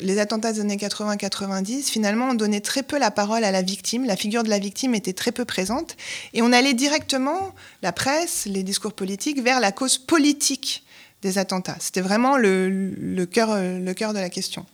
les 0.00 0.18
attentats 0.18 0.52
des 0.52 0.60
années 0.60 0.76
80-90, 0.76 1.90
finalement, 1.90 2.30
on 2.30 2.34
donnait 2.34 2.60
très 2.60 2.82
peu 2.82 2.98
la 2.98 3.10
parole 3.10 3.44
à 3.44 3.50
la 3.50 3.62
victime. 3.62 4.04
La 4.04 4.16
figure 4.16 4.42
de 4.42 4.48
la 4.48 4.58
victime 4.58 4.94
était 4.94 5.12
très 5.12 5.32
peu 5.32 5.44
présente. 5.44 5.96
Et 6.32 6.42
on 6.42 6.52
allait 6.52 6.74
directement, 6.74 7.54
la 7.82 7.92
presse, 7.92 8.46
les 8.46 8.62
discours 8.62 8.92
politiques, 8.92 9.42
vers 9.42 9.60
la 9.60 9.72
cause 9.72 9.98
politique 9.98 10.84
des 11.22 11.38
attentats. 11.38 11.76
C'était 11.80 12.00
vraiment 12.00 12.36
le, 12.36 13.24
cœur, 13.24 13.56
de 13.56 14.18
la 14.18 14.28
question. 14.30 14.66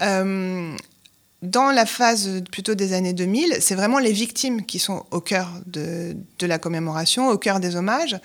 Euh, 0.00 0.74
dans 1.42 1.72
la 1.72 1.86
phase 1.86 2.42
plutôt 2.52 2.74
des 2.76 2.92
années 2.92 3.12
2000, 3.12 3.56
c'est 3.60 3.74
vraiment 3.74 3.98
les 3.98 4.12
victimes 4.12 4.64
qui 4.64 4.78
sont 4.78 5.04
au 5.10 5.20
cœur 5.20 5.50
de, 5.66 6.16
la 6.40 6.58
commémoration, 6.58 7.28
au 7.28 7.36
cœur 7.36 7.58
des 7.58 7.74
hommages, 7.74 8.16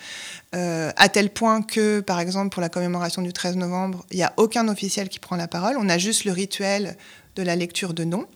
euh, 0.55 0.91
à 0.95 1.09
tel 1.09 1.31
point 1.31 1.63
que, 1.63 1.99
par 1.99 2.19
exemple, 2.19 2.49
pour 2.49 2.61
la 2.61 2.69
commémoration 2.69 3.23
du 3.23 3.33
13 3.33 3.57
novembre, 3.57 4.05
il 4.11 4.17
n'y 4.17 4.23
a 4.23 4.33
aucun 4.37 4.67
officiel 4.67 5.09
qui 5.09 5.19
prend 5.19 5.35
la 5.35 5.47
parole, 5.47 5.77
on 5.79 5.89
a 5.89 5.97
juste 5.97 6.25
le 6.25 6.31
rituel 6.31 6.95
de 7.35 7.41
la 7.41 7.55
lecture 7.55 7.95
de 7.95 8.03
noms. 8.03 8.27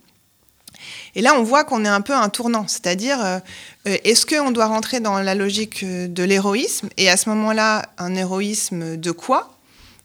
Et 1.14 1.22
là, 1.22 1.36
on 1.36 1.44
voit 1.44 1.64
qu'on 1.64 1.86
est 1.86 1.90
un 1.90 2.02
peu 2.02 2.16
un 2.16 2.30
tournant, 2.30 2.68
c'est-à-dire, 2.68 3.24
euh, 3.24 3.40
euh, 3.88 3.98
est-ce 4.04 4.26
qu'on 4.26 4.50
doit 4.50 4.66
rentrer 4.66 5.00
dans 5.00 5.20
la 5.20 5.36
logique 5.36 5.86
de 5.86 6.24
l'héroïsme? 6.24 6.90
Et 6.98 7.08
à 7.08 7.18
ce 7.18 7.30
moment-là, 7.30 7.86
un 8.00 8.16
héroïsme 8.16 8.98
de 8.98 9.12
quoi? 9.12 9.60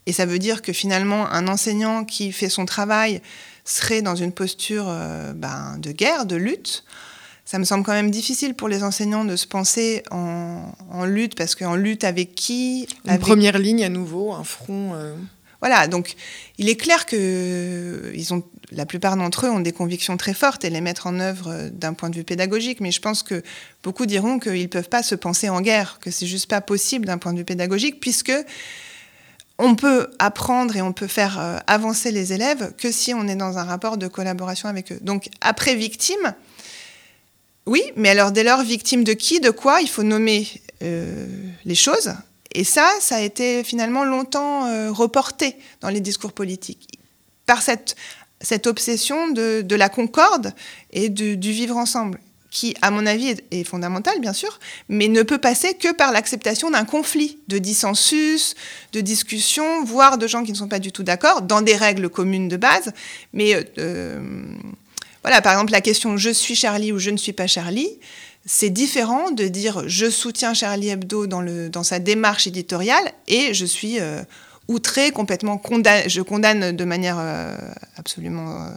Et 0.05 0.13
ça 0.13 0.27
veut 0.27 0.39
dire 0.39 0.61
que 0.61 0.75
finalement, 0.75 1.27
un 1.33 1.49
enseignant 1.49 2.05
qui 2.05 2.31
fait 2.31 2.51
son 2.51 2.67
travail 2.67 3.23
serait 3.67 4.01
dans 4.01 4.15
une 4.15 4.33
posture 4.33 4.87
euh, 4.89 5.33
ben, 5.35 5.77
de 5.79 5.93
guerre, 5.93 6.25
de 6.25 6.37
lutte. 6.37 6.85
Ça 7.45 7.59
me 7.59 7.65
semble 7.65 7.85
quand 7.85 7.93
même 7.93 8.11
difficile 8.11 8.55
pour 8.55 8.69
les 8.69 8.83
enseignants 8.83 9.25
de 9.25 9.37
se 9.37 9.47
penser 9.47 10.03
en, 10.11 11.05
lutte, 11.05 11.37
parce 11.37 11.55
qu'en 11.55 11.77
lutte 11.77 12.03
avec 12.03 12.35
qui? 12.35 12.89
Une 13.07 13.19
première 13.19 13.59
ligne 13.59 13.85
à 13.85 13.89
nouveau, 13.89 14.33
un 14.33 14.43
front. 14.43 14.95
Euh. 14.95 15.15
Voilà, 15.61 15.87
donc 15.87 16.17
il 16.59 16.69
est 16.69 16.77
clair 16.77 17.07
que 17.07 18.13
ils 18.15 18.35
ont, 18.35 18.43
la 18.73 18.85
plupart 18.85 19.17
d'entre 19.17 19.47
eux 19.47 19.51
ont 19.51 19.61
des 19.61 19.73
convictions 19.73 20.17
très 20.17 20.35
fortes 20.35 20.65
et 20.65 20.71
les 20.71 20.81
mettre 20.81 21.07
en 21.07 21.21
œuvre 21.21 21.51
euh, 21.51 21.71
d'un 21.71 21.95
point 21.95 22.11
de 22.11 22.17
vue 22.17 22.25
pédagogique, 22.25 22.81
mais 22.81 22.91
je 22.91 23.01
pense 23.01 23.23
que 23.23 23.43
beaucoup 23.85 24.07
diront 24.07 24.41
qu'ils 24.41 24.63
ne 24.63 24.67
peuvent 24.67 24.89
pas 24.89 25.05
se 25.05 25.15
penser 25.15 25.49
en 25.49 25.61
guerre, 25.61 25.99
que 26.01 26.11
c'est 26.11 26.27
juste 26.27 26.51
pas 26.51 26.61
possible 26.61 27.07
d'un 27.07 27.19
point 27.19 27.33
de 27.33 27.39
vue 27.39 27.45
pédagogique, 27.45 28.01
puisque 28.01 28.33
on 29.59 29.75
peut 29.75 30.09
apprendre 30.19 30.77
et 30.77 30.83
on 30.83 30.93
peut 30.93 31.07
faire 31.07 31.39
euh, 31.39 31.59
avancer 31.67 32.11
les 32.11 32.33
élèves 32.33 32.73
que 32.77 32.93
si 32.93 33.15
on 33.15 33.27
est 33.27 33.37
dans 33.37 33.59
un 33.59 33.65
rapport 33.65 33.97
de 33.97 34.07
collaboration 34.07 34.69
avec 34.69 34.93
eux. 34.93 34.99
Donc 35.01 35.29
après 35.41 35.75
victime, 35.75 36.35
oui, 37.67 37.83
mais 37.97 38.11
alors 38.11 38.33
dès 38.33 38.45
lors 38.45 38.63
victime 38.63 39.03
de 39.03 39.13
qui, 39.13 39.41
de 39.41 39.51
quoi, 39.51 39.81
il 39.81 39.89
faut 39.89 40.03
nommer 40.03 40.47
euh, 40.83 41.27
les 41.65 41.75
choses. 41.75 42.15
Et 42.53 42.65
ça, 42.65 42.91
ça 43.01 43.17
a 43.17 43.21
été 43.21 43.65
finalement 43.65 44.05
longtemps 44.05 44.67
euh, 44.67 44.93
reporté 44.93 45.57
dans 45.81 45.89
les 45.89 46.01
discours 46.01 46.33
politiques 46.33 46.89
par 47.47 47.63
cette, 47.63 47.97
cette 48.41 48.67
obsession 48.67 49.29
de, 49.29 49.75
la 49.75 49.89
concorde 49.89 50.53
et 50.93 51.09
du 51.09 51.37
vivre 51.37 51.77
ensemble 51.77 52.21
qui, 52.57 52.75
à 52.81 52.91
mon 52.91 53.05
avis, 53.05 53.37
est, 53.51 53.65
fondamentale, 53.65 54.19
bien 54.19 54.33
sûr, 54.33 54.59
mais 54.89 55.09
ne 55.09 55.23
peut 55.23 55.37
passer 55.37 55.75
que 55.75 55.93
par 55.93 56.11
l'acceptation 56.11 56.71
d'un 56.71 56.87
conflit, 56.87 57.39
de 57.49 57.59
dissensus, 57.59 58.55
de 58.95 59.03
discussion, 59.03 59.85
voire 59.85 60.17
de 60.17 60.27
gens 60.27 60.43
qui 60.43 60.53
ne 60.53 60.57
sont 60.57 60.67
pas 60.67 60.79
du 60.79 60.91
tout 60.91 61.03
d'accord, 61.03 61.43
dans 61.43 61.61
des 61.61 61.77
règles 61.77 62.09
communes 62.09 62.49
de 62.49 62.57
base. 62.57 62.95
Mais 63.35 63.55
euh, 63.55 63.63
euh, 63.77 64.21
voilà, 65.23 65.43
par 65.43 65.53
exemple, 65.53 65.71
la 65.71 65.83
question 65.83 66.17
je 66.17 66.31
suis 66.31 66.55
Charlie 66.55 66.93
ou 66.93 66.99
je 66.99 67.11
ne 67.11 67.19
suis 67.19 67.35
pas 67.35 67.47
Charlie, 67.47 67.91
c'est 68.47 68.71
différent 68.71 69.31
de 69.33 69.49
dire 69.49 69.87
je 69.87 70.09
soutiens 70.09 70.55
Charlie 70.55 70.89
Hebdo 70.89 71.27
dans, 71.27 71.43
le, 71.43 71.69
dans 71.69 71.83
sa 71.83 71.99
démarche 71.99 72.47
éditoriale 72.47 73.13
et 73.29 73.53
je 73.53 73.67
suis 73.67 74.01
euh, 74.01 74.23
outré, 74.67 75.11
complètement 75.11 75.59
condamné, 75.59 76.09
je 76.09 76.23
condamne 76.23 76.75
de 76.75 76.85
manière 76.85 77.19
absolument 77.99 78.71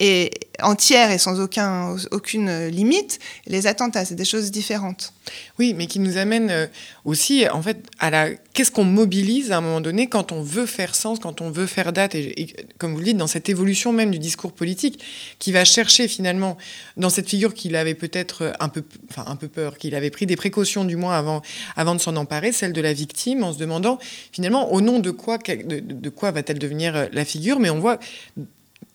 et 0.00 0.30
entière 0.62 1.10
et 1.10 1.18
sans 1.18 1.40
aucun, 1.40 1.96
aucune 2.10 2.66
limite, 2.66 3.18
les 3.46 3.66
attentats, 3.66 4.04
c'est 4.04 4.14
des 4.14 4.24
choses 4.24 4.50
différentes. 4.50 5.12
Oui, 5.58 5.74
mais 5.74 5.86
qui 5.86 5.98
nous 5.98 6.16
amène 6.16 6.50
euh, 6.50 6.66
aussi, 7.04 7.48
en 7.48 7.62
fait, 7.62 7.78
à 7.98 8.10
la. 8.10 8.30
Qu'est-ce 8.54 8.70
qu'on 8.70 8.84
mobilise 8.84 9.52
à 9.52 9.58
un 9.58 9.60
moment 9.60 9.80
donné 9.80 10.08
quand 10.08 10.32
on 10.32 10.42
veut 10.42 10.66
faire 10.66 10.94
sens, 10.94 11.18
quand 11.18 11.40
on 11.40 11.50
veut 11.50 11.66
faire 11.66 11.92
date, 11.92 12.14
et, 12.14 12.54
comme 12.78 12.92
vous 12.92 12.98
le 12.98 13.04
dites, 13.04 13.16
dans 13.16 13.26
cette 13.26 13.48
évolution 13.48 13.92
même 13.92 14.10
du 14.10 14.18
discours 14.18 14.52
politique, 14.52 15.02
qui 15.38 15.52
va 15.52 15.64
chercher 15.64 16.08
finalement, 16.08 16.56
dans 16.96 17.10
cette 17.10 17.28
figure 17.28 17.54
qu'il 17.54 17.76
avait 17.76 17.94
peut-être 17.94 18.52
un 18.58 18.68
peu, 18.68 18.82
enfin, 19.10 19.24
un 19.26 19.36
peu 19.36 19.48
peur, 19.48 19.78
qu'il 19.78 19.94
avait 19.94 20.10
pris 20.10 20.26
des 20.26 20.36
précautions 20.36 20.84
du 20.84 20.96
moins 20.96 21.16
avant, 21.16 21.42
avant 21.76 21.94
de 21.94 22.00
s'en 22.00 22.16
emparer, 22.16 22.52
celle 22.52 22.72
de 22.72 22.80
la 22.80 22.92
victime, 22.92 23.42
en 23.42 23.52
se 23.52 23.58
demandant 23.58 23.98
finalement 24.32 24.72
au 24.72 24.80
nom 24.80 24.98
de 24.98 25.10
quoi, 25.10 25.38
de, 25.38 26.08
quoi 26.10 26.30
va-t-elle 26.30 26.58
devenir 26.58 26.96
euh, 26.96 27.06
la 27.12 27.24
figure, 27.24 27.60
mais 27.60 27.70
on 27.70 27.80
voit 27.80 27.98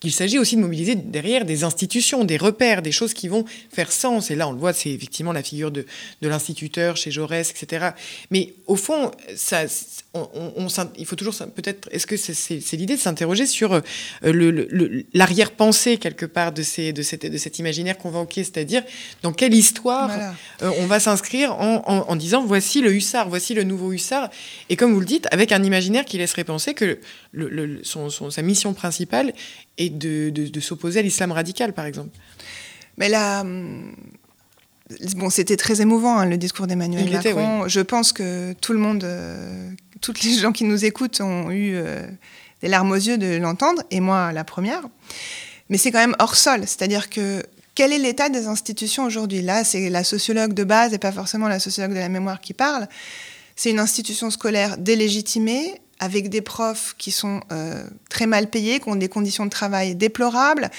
il 0.04 0.12
s'agit 0.12 0.40
aussi 0.40 0.56
de 0.56 0.62
mobiliser 0.62 0.96
derrière 0.96 1.46
des 1.46 1.64
institutions, 1.64 2.24
des 2.24 2.38
repères, 2.38 2.82
des 2.82 2.92
choses 2.92 3.14
qui 3.14 3.28
vont 3.28 3.46
faire 3.72 3.92
sens. 3.92 4.32
Et 4.32 4.36
là, 4.36 4.48
on 4.48 4.52
le 4.52 4.60
voit, 4.60 4.74
c'est 4.74 4.90
effectivement 4.90 5.32
la 5.32 5.44
figure 5.44 5.72
de, 5.72 5.86
de 6.22 6.28
l'instituteur 6.28 6.98
chez 6.98 7.12
Jaurès, 7.12 7.50
etc. 7.52 7.92
Mais 8.32 8.54
au 8.68 8.76
fond, 8.76 9.12
ça, 9.36 9.66
on, 10.14 10.68
il 10.98 11.06
faut 11.06 11.16
toujours 11.16 11.36
peut-être. 11.56 11.90
Est-ce 11.92 12.06
que 12.06 12.18
c'est 12.18 12.78
l'idée 12.78 12.96
de 12.96 13.02
s'interroger 13.02 13.46
sur 13.46 13.74
euh, 13.74 15.02
l'arrière-pensée 15.14 15.98
quelque 15.98 16.26
part 16.26 16.52
de, 16.52 16.62
ces, 16.62 16.94
de, 16.94 17.02
cette, 17.02 17.26
de 17.26 17.38
cet 17.38 17.60
imaginaire 17.60 17.98
convoqué, 17.98 18.44
c'est-à-dire 18.44 18.84
dans 19.22 19.34
quelle 19.34 19.54
histoire 19.54 20.12
euh, 20.62 20.72
on 20.80 20.86
va 20.86 21.00
s'inscrire 21.00 21.54
en, 21.60 21.84
en, 21.86 22.16
disant 22.16 22.46
voici 22.46 22.82
le 22.82 22.94
hussard, 22.94 23.30
voici 23.30 23.54
le 23.54 23.64
nouveau 23.64 23.92
hussard, 23.92 24.30
et 24.70 24.76
comme 24.76 24.94
vous 24.94 25.00
le 25.00 25.06
dites, 25.06 25.28
avec 25.32 25.52
un 25.52 25.64
imaginaire 25.64 26.06
qui 26.06 26.18
laisserait 26.18 26.44
penser 26.44 26.74
que 26.74 27.00
le, 27.32 27.80
son, 27.84 28.10
sa 28.10 28.42
mission 28.42 28.74
principale 28.74 29.34
est 29.78 29.90
de, 29.90 30.30
de, 30.30 30.60
s'opposer 30.60 31.00
à 31.00 31.02
l'islam 31.02 31.32
radical, 31.32 31.74
par 31.74 31.86
exemple. 31.86 32.16
Mais 32.98 33.10
là, 33.10 33.42
hum, 33.42 33.96
bon, 35.16 35.30
c'était 35.30 35.58
très 35.58 35.82
émouvant 35.82 36.20
hein, 36.20 36.26
le 36.26 36.38
discours 36.38 36.68
d'Emmanuel 36.68 37.10
Macron. 37.10 37.68
Je 37.68 37.82
pense 37.82 38.14
que 38.14 38.54
tout 38.62 38.74
le 38.74 38.80
monde, 38.80 39.04
euh, 39.04 39.70
toutes 40.02 40.22
les 40.24 40.34
gens 40.34 40.52
qui 40.52 40.64
nous 40.66 40.86
écoutent 40.86 41.22
ont 41.22 41.50
eu 41.52 41.74
euh, 41.76 42.06
des 42.62 42.68
larmes 42.68 42.92
aux 42.92 42.96
yeux 42.96 43.18
de 43.18 43.38
l'entendre, 43.38 43.82
et 43.92 44.00
moi 44.00 44.32
la 44.32 44.44
première. 44.44 44.84
Mais 45.70 45.78
c'est 45.78 45.92
quand 45.92 46.00
même 46.00 46.16
hors 46.20 46.36
sol, 46.36 46.62
c'est-à-dire 46.62 47.10
que 47.10 47.44
quel 47.76 47.92
est 47.92 47.98
l'état 47.98 48.30
des 48.30 48.48
institutions 48.48 49.06
aujourd'hui? 49.06 49.42
Là, 49.42 49.64
c'est 49.64 49.90
la 49.90 50.04
sociologue 50.04 50.54
de 50.54 50.64
base 50.64 50.94
et 50.94 51.00
pas 51.00 51.12
forcément 51.12 51.48
la 51.48 51.60
sociologue 51.60 51.94
de 51.94 52.00
la 52.00 52.10
mémoire 52.10 52.40
qui 52.40 52.54
parle. 52.54 52.88
C'est 53.56 53.72
une 53.72 53.80
institution 53.80 54.30
scolaire 54.30 54.78
délégitimée, 54.78 55.82
avec 56.00 56.30
des 56.30 56.42
profs 56.42 56.96
qui 56.98 57.12
sont 57.12 57.42
euh, 57.52 57.84
très 58.10 58.26
mal 58.26 58.50
payés, 58.50 58.80
qui 58.80 58.90
ont 58.90 58.96
des 58.96 59.10
conditions 59.10 59.46
de 59.46 59.50
travail 59.50 59.96
déplorables, 59.96 60.70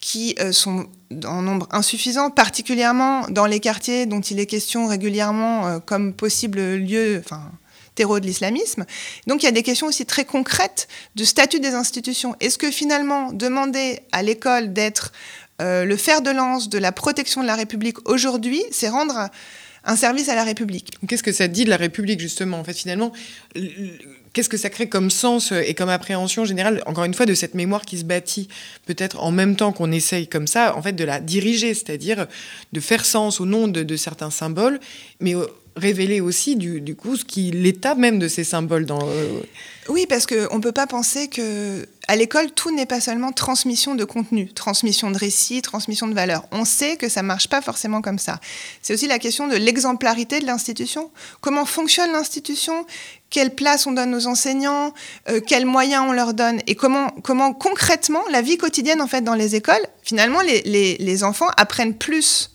qui 0.00 0.34
euh, 0.40 0.52
sont 0.52 0.86
en 1.24 1.42
nombre 1.42 1.68
insuffisant, 1.70 2.30
particulièrement 2.30 3.26
dans 3.28 3.46
les 3.46 3.60
quartiers 3.60 4.06
dont 4.06 4.20
il 4.20 4.38
est 4.38 4.46
question 4.46 4.86
régulièrement 4.86 5.66
euh, 5.66 5.78
comme 5.80 6.14
possible 6.14 6.76
lieu, 6.76 7.20
enfin, 7.24 7.42
terreau 7.94 8.20
de 8.20 8.26
l'islamisme. 8.26 8.86
Donc 9.26 9.42
il 9.42 9.46
y 9.46 9.48
a 9.48 9.52
des 9.52 9.62
questions 9.62 9.86
aussi 9.86 10.06
très 10.06 10.24
concrètes 10.24 10.88
du 11.14 11.26
statut 11.26 11.60
des 11.60 11.74
institutions. 11.74 12.34
Est-ce 12.40 12.56
que 12.56 12.70
finalement 12.70 13.32
demander 13.32 14.00
à 14.12 14.22
l'école 14.22 14.72
d'être 14.72 15.12
le 15.62 15.94
fer 15.96 16.22
de 16.22 16.30
lance 16.30 16.70
de 16.70 16.78
la 16.78 16.90
protection 16.90 17.42
de 17.42 17.46
la 17.46 17.54
République 17.54 18.08
aujourd'hui, 18.08 18.62
c'est 18.70 18.88
rendre 18.88 19.28
un 19.84 19.96
service 19.96 20.28
à 20.28 20.34
la 20.34 20.44
République? 20.44 20.92
Qu'est-ce 21.06 21.22
que 21.22 21.32
ça 21.32 21.48
dit 21.48 21.64
de 21.64 21.70
la 21.70 21.76
République 21.76 22.20
justement? 22.20 22.58
En 22.58 22.64
fait, 22.64 22.74
finalement, 22.74 23.12
qu'est-ce 24.32 24.48
que 24.48 24.56
ça 24.56 24.70
crée 24.70 24.88
comme 24.88 25.10
sens 25.10 25.52
euh, 25.52 25.62
et 25.64 25.74
comme 25.74 25.88
appréhension 25.88 26.44
générale, 26.44 26.82
encore 26.86 27.04
une 27.04 27.14
fois, 27.14 27.26
de 27.26 27.34
cette 27.34 27.54
mémoire 27.54 27.82
qui 27.82 27.98
se 27.98 28.04
bâtit 28.04 28.48
peut-être 28.86 29.20
en 29.22 29.30
même 29.30 29.56
temps 29.56 29.72
qu'on 29.72 29.92
essaye 29.92 30.28
comme 30.28 30.46
ça, 30.46 30.76
en 30.76 30.82
fait, 30.82 30.92
de 30.92 31.04
la 31.04 31.20
diriger, 31.20 31.74
c'est-à-dire 31.74 32.26
de 32.72 32.80
faire 32.80 33.04
sens 33.04 33.40
au 33.40 33.46
nom 33.46 33.68
de, 33.68 33.96
certains 33.96 34.30
symboles, 34.30 34.80
mais 35.20 35.34
révéler 35.76 36.20
aussi 36.20 36.56
du, 36.56 36.94
coup 36.96 37.16
ce 37.16 37.24
qui 37.24 37.50
l'état 37.50 37.94
même 37.94 38.18
de 38.18 38.28
ces 38.28 38.44
symboles 38.44 38.86
dans 38.86 39.00
euh, 39.02 39.40
oui 39.88 40.06
parce 40.08 40.26
qu'on 40.26 40.56
ne 40.56 40.60
peut 40.60 40.72
pas 40.72 40.86
penser 40.86 41.28
que 41.28 41.86
à 42.08 42.16
l'école 42.16 42.50
tout 42.50 42.74
n'est 42.74 42.86
pas 42.86 43.00
seulement 43.00 43.32
transmission 43.32 43.94
de 43.94 44.04
contenu 44.04 44.52
transmission 44.52 45.10
de 45.10 45.16
récits 45.16 45.62
transmission 45.62 46.08
de 46.08 46.14
valeurs. 46.14 46.44
On 46.50 46.64
sait 46.64 46.96
que 46.96 47.08
ça 47.08 47.22
marche 47.22 47.48
pas 47.48 47.60
forcément 47.62 48.02
comme 48.02 48.18
ça. 48.18 48.40
C'est 48.82 48.94
aussi 48.94 49.06
la 49.06 49.18
question 49.18 49.46
de 49.48 49.56
l'exemplarité 49.56 50.40
de 50.40 50.46
l'institution. 50.46 51.10
Comment 51.40 51.64
fonctionne 51.64 52.12
l'institution? 52.12 52.86
Quelle 53.30 53.54
place 53.54 53.86
on 53.86 53.92
donne 53.92 54.14
aux 54.14 54.26
enseignants? 54.26 54.92
Euh, 55.28 55.40
quels 55.40 55.66
moyens 55.66 56.04
on 56.08 56.12
leur 56.12 56.34
donne? 56.34 56.60
Et 56.66 56.74
comment 56.74 57.10
comment 57.22 57.52
concrètement 57.52 58.22
la 58.30 58.42
vie 58.42 58.58
quotidienne 58.58 59.00
en 59.00 59.06
fait 59.06 59.22
dans 59.22 59.34
les 59.34 59.54
écoles 59.54 59.86
finalement 60.02 60.40
les, 60.40 60.62
les, 60.62 60.96
les 60.98 61.24
enfants 61.24 61.48
apprennent 61.56 61.94
plus 61.94 62.50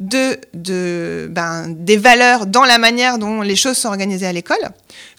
de, 0.00 0.38
de 0.54 1.28
ben, 1.30 1.66
des 1.68 1.98
valeurs 1.98 2.46
dans 2.46 2.64
la 2.64 2.78
manière 2.78 3.18
dont 3.18 3.42
les 3.42 3.56
choses 3.56 3.76
sont 3.76 3.88
organisées 3.88 4.26
à 4.26 4.32
l'école 4.32 4.70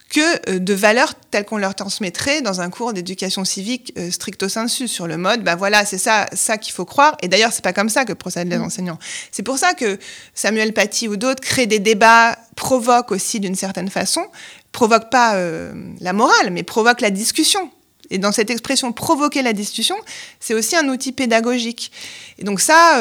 que 0.10 0.50
euh, 0.52 0.60
de 0.60 0.74
valeurs 0.74 1.14
telles 1.32 1.46
qu'on 1.46 1.58
leur 1.58 1.74
transmettrait 1.74 2.42
dans 2.42 2.62
un 2.62 2.70
cours 2.70 2.92
d'éducation 2.92 3.46
civique 3.46 3.94
euh, 3.98 4.12
stricto 4.12 4.50
sensu 4.50 4.88
sur 4.88 5.08
le 5.08 5.18
mode 5.18 5.44
ben 5.44 5.56
voilà 5.56 5.86
c'est 5.86 5.98
ça 5.98 6.28
ça 6.34 6.58
qu'il 6.58 6.74
faut 6.74 6.84
croire 6.84 7.16
et 7.22 7.28
d'ailleurs 7.28 7.54
c'est 7.54 7.64
pas 7.64 7.74
comme 7.74 7.90
ça 7.90 8.04
que 8.06 8.12
procèdent 8.14 8.50
les 8.50 8.58
mmh. 8.58 8.64
enseignants 8.64 9.00
c'est 9.32 9.44
pour 9.44 9.58
ça 9.58 9.74
que 9.74 9.98
Samuel 10.34 10.74
Paty 10.74 11.08
ou 11.08 11.16
d'autres 11.16 11.42
créent 11.42 11.68
des 11.68 11.80
débats 11.80 12.38
provoquent 12.56 13.12
aussi 13.12 13.40
d'une 13.40 13.56
certaine 13.56 13.90
façon 13.90 14.26
provoquent 14.72 15.12
pas 15.12 15.36
euh, 15.36 15.72
la 16.02 16.12
morale 16.12 16.50
mais 16.52 16.64
provoquent 16.64 17.02
la 17.02 17.12
discussion 17.12 17.72
et 18.10 18.18
dans 18.18 18.34
cette 18.34 18.50
expression 18.50 18.92
provoquer 18.92 19.42
la 19.42 19.54
discussion, 19.54 19.96
c'est 20.42 20.54
aussi 20.54 20.76
un 20.76 20.90
outil 20.90 21.14
pédagogique. 21.14 21.94
Et 22.40 22.44
donc 22.44 22.60
ça, 22.60 23.00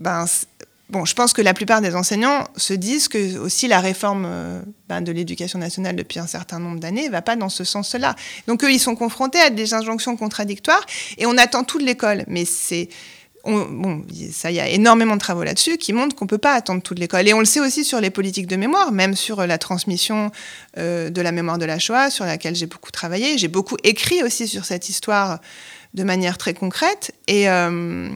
ben, 0.00 0.26
bon, 0.90 1.04
je 1.04 1.14
pense 1.14 1.32
que 1.32 1.42
la 1.42 1.54
plupart 1.54 1.80
des 1.80 1.94
enseignants 1.94 2.44
se 2.56 2.74
disent 2.74 3.08
que 3.08 3.38
aussi 3.38 3.68
la 3.68 3.80
réforme 3.80 4.24
euh, 4.26 4.60
ben, 4.88 5.00
de 5.00 5.12
l'éducation 5.12 5.58
nationale 5.58 5.96
depuis 5.96 6.18
un 6.18 6.26
certain 6.26 6.58
nombre 6.58 6.80
d'années 6.80 7.08
va 7.08 7.22
pas 7.22 7.36
dans 7.36 7.48
ce 7.48 7.64
sens-là. 7.64 8.14
Donc 8.46 8.64
eux, 8.64 8.72
ils 8.72 8.80
sont 8.80 8.96
confrontés 8.96 9.40
à 9.40 9.50
des 9.50 9.74
injonctions 9.74 10.16
contradictoires 10.16 10.84
et 11.18 11.26
on 11.26 11.36
attend 11.38 11.64
tout 11.64 11.78
de 11.78 11.84
l'école. 11.84 12.24
Mais 12.28 12.44
c'est 12.44 12.88
bon, 13.46 14.04
ça, 14.32 14.50
il 14.50 14.56
y 14.56 14.60
a 14.60 14.68
énormément 14.68 15.14
de 15.14 15.20
travaux 15.20 15.44
là-dessus 15.44 15.76
qui 15.76 15.92
montrent 15.92 16.16
qu'on 16.16 16.24
ne 16.24 16.28
peut 16.28 16.38
pas 16.38 16.54
attendre 16.54 16.82
toute 16.82 16.98
l'école. 16.98 17.28
Et 17.28 17.34
on 17.34 17.38
le 17.38 17.44
sait 17.44 17.60
aussi 17.60 17.84
sur 17.84 18.00
les 18.00 18.10
politiques 18.10 18.46
de 18.46 18.56
mémoire, 18.56 18.92
même 18.92 19.14
sur 19.14 19.46
la 19.46 19.58
transmission 19.58 20.30
euh, 20.78 21.10
de 21.10 21.20
la 21.20 21.32
mémoire 21.32 21.58
de 21.58 21.64
la 21.64 21.78
Shoah, 21.78 22.10
sur 22.10 22.24
laquelle 22.24 22.56
j'ai 22.56 22.66
beaucoup 22.66 22.90
travaillé. 22.90 23.38
J'ai 23.38 23.48
beaucoup 23.48 23.76
écrit 23.84 24.22
aussi 24.22 24.48
sur 24.48 24.64
cette 24.64 24.88
histoire 24.88 25.40
de 25.94 26.02
manière 26.02 26.38
très 26.38 26.54
concrète. 26.54 27.12
Et, 27.28 27.48
euh, 27.48 28.10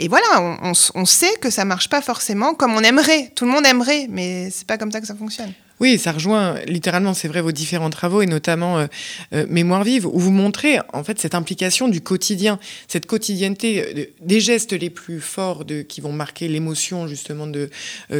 et 0.00 0.06
voilà, 0.06 0.58
on, 0.62 1.04
sait 1.04 1.34
que 1.40 1.50
ça 1.50 1.64
marche 1.64 1.88
pas 1.88 2.00
forcément 2.00 2.54
comme 2.54 2.72
on 2.74 2.82
aimerait. 2.82 3.32
Tout 3.34 3.44
le 3.44 3.50
monde 3.50 3.66
aimerait, 3.66 4.06
mais 4.08 4.48
c'est 4.50 4.66
pas 4.66 4.78
comme 4.78 4.92
ça 4.92 5.00
que 5.00 5.06
ça 5.08 5.16
fonctionne. 5.16 5.52
Oui, 5.80 5.96
ça 5.96 6.10
rejoint 6.10 6.58
littéralement, 6.66 7.14
c'est 7.14 7.28
vrai, 7.28 7.40
vos 7.40 7.52
différents 7.52 7.90
travaux 7.90 8.20
et 8.20 8.26
notamment 8.26 8.78
euh, 8.78 8.86
euh, 9.32 9.46
Mémoire 9.48 9.84
vive, 9.84 10.06
où 10.06 10.18
vous 10.18 10.32
montrez 10.32 10.78
en 10.92 11.04
fait 11.04 11.20
cette 11.20 11.36
implication 11.36 11.86
du 11.86 12.00
quotidien, 12.00 12.58
cette 12.88 13.06
quotidienneté 13.06 13.84
euh, 13.84 14.04
des 14.20 14.40
gestes 14.40 14.72
les 14.72 14.90
plus 14.90 15.20
forts 15.20 15.64
qui 15.88 16.00
vont 16.00 16.12
marquer 16.12 16.48
l'émotion 16.48 17.06
justement 17.06 17.46
de 17.46 17.70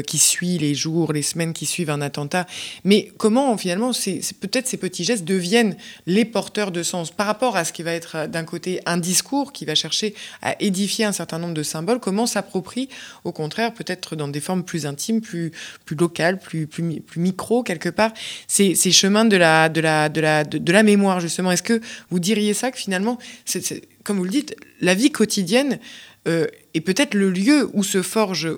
qui 0.06 0.18
suit 0.18 0.58
les 0.58 0.74
jours, 0.74 1.12
les 1.12 1.22
semaines 1.22 1.52
qui 1.52 1.66
suivent 1.66 1.90
un 1.90 2.00
attentat. 2.00 2.46
Mais 2.84 3.10
comment 3.16 3.56
finalement, 3.56 3.92
peut-être 4.40 4.66
ces 4.66 4.76
petits 4.76 5.04
gestes 5.04 5.24
deviennent 5.24 5.76
les 6.06 6.24
porteurs 6.24 6.70
de 6.70 6.82
sens 6.82 7.10
par 7.10 7.26
rapport 7.26 7.56
à 7.56 7.64
ce 7.64 7.72
qui 7.72 7.82
va 7.82 7.92
être 7.92 8.26
d'un 8.28 8.44
côté 8.44 8.80
un 8.86 8.96
discours 8.96 9.52
qui 9.52 9.64
va 9.64 9.74
chercher 9.74 10.14
à 10.42 10.60
édifier 10.60 11.04
un 11.04 11.12
certain 11.12 11.38
nombre 11.38 11.54
de 11.54 11.62
symboles. 11.62 12.00
Comment 12.00 12.26
s'approprie 12.26 12.88
au 13.24 13.32
contraire 13.32 13.72
peut-être 13.74 14.16
dans 14.16 14.28
des 14.28 14.40
formes 14.40 14.64
plus 14.64 14.86
intimes, 14.86 15.20
plus 15.20 15.52
plus 15.84 15.96
locales, 15.96 16.38
plus, 16.38 16.66
plus 16.66 17.02
micro 17.16 17.47
quelque 17.64 17.88
part, 17.88 18.12
ces, 18.46 18.74
chemins 18.92 19.24
de 19.24 19.36
la, 19.36 19.68
de, 19.68 19.80
la, 19.80 20.08
de, 20.08 20.20
la, 20.20 20.44
de, 20.44 20.72
la 20.72 20.82
mémoire, 20.82 21.20
justement. 21.20 21.50
Est-ce 21.50 21.62
que 21.62 21.80
vous 22.10 22.18
diriez 22.18 22.54
ça, 22.54 22.70
que 22.70 22.78
finalement, 22.78 23.18
c'est, 23.44 23.82
comme 24.04 24.18
vous 24.18 24.24
le 24.24 24.30
dites, 24.30 24.54
la 24.80 24.94
vie 24.94 25.10
quotidienne 25.10 25.78
euh, 26.26 26.46
est 26.74 26.80
peut-être 26.80 27.14
le 27.14 27.30
lieu 27.30 27.70
où 27.72 27.82
se 27.82 28.02
forge 28.02 28.48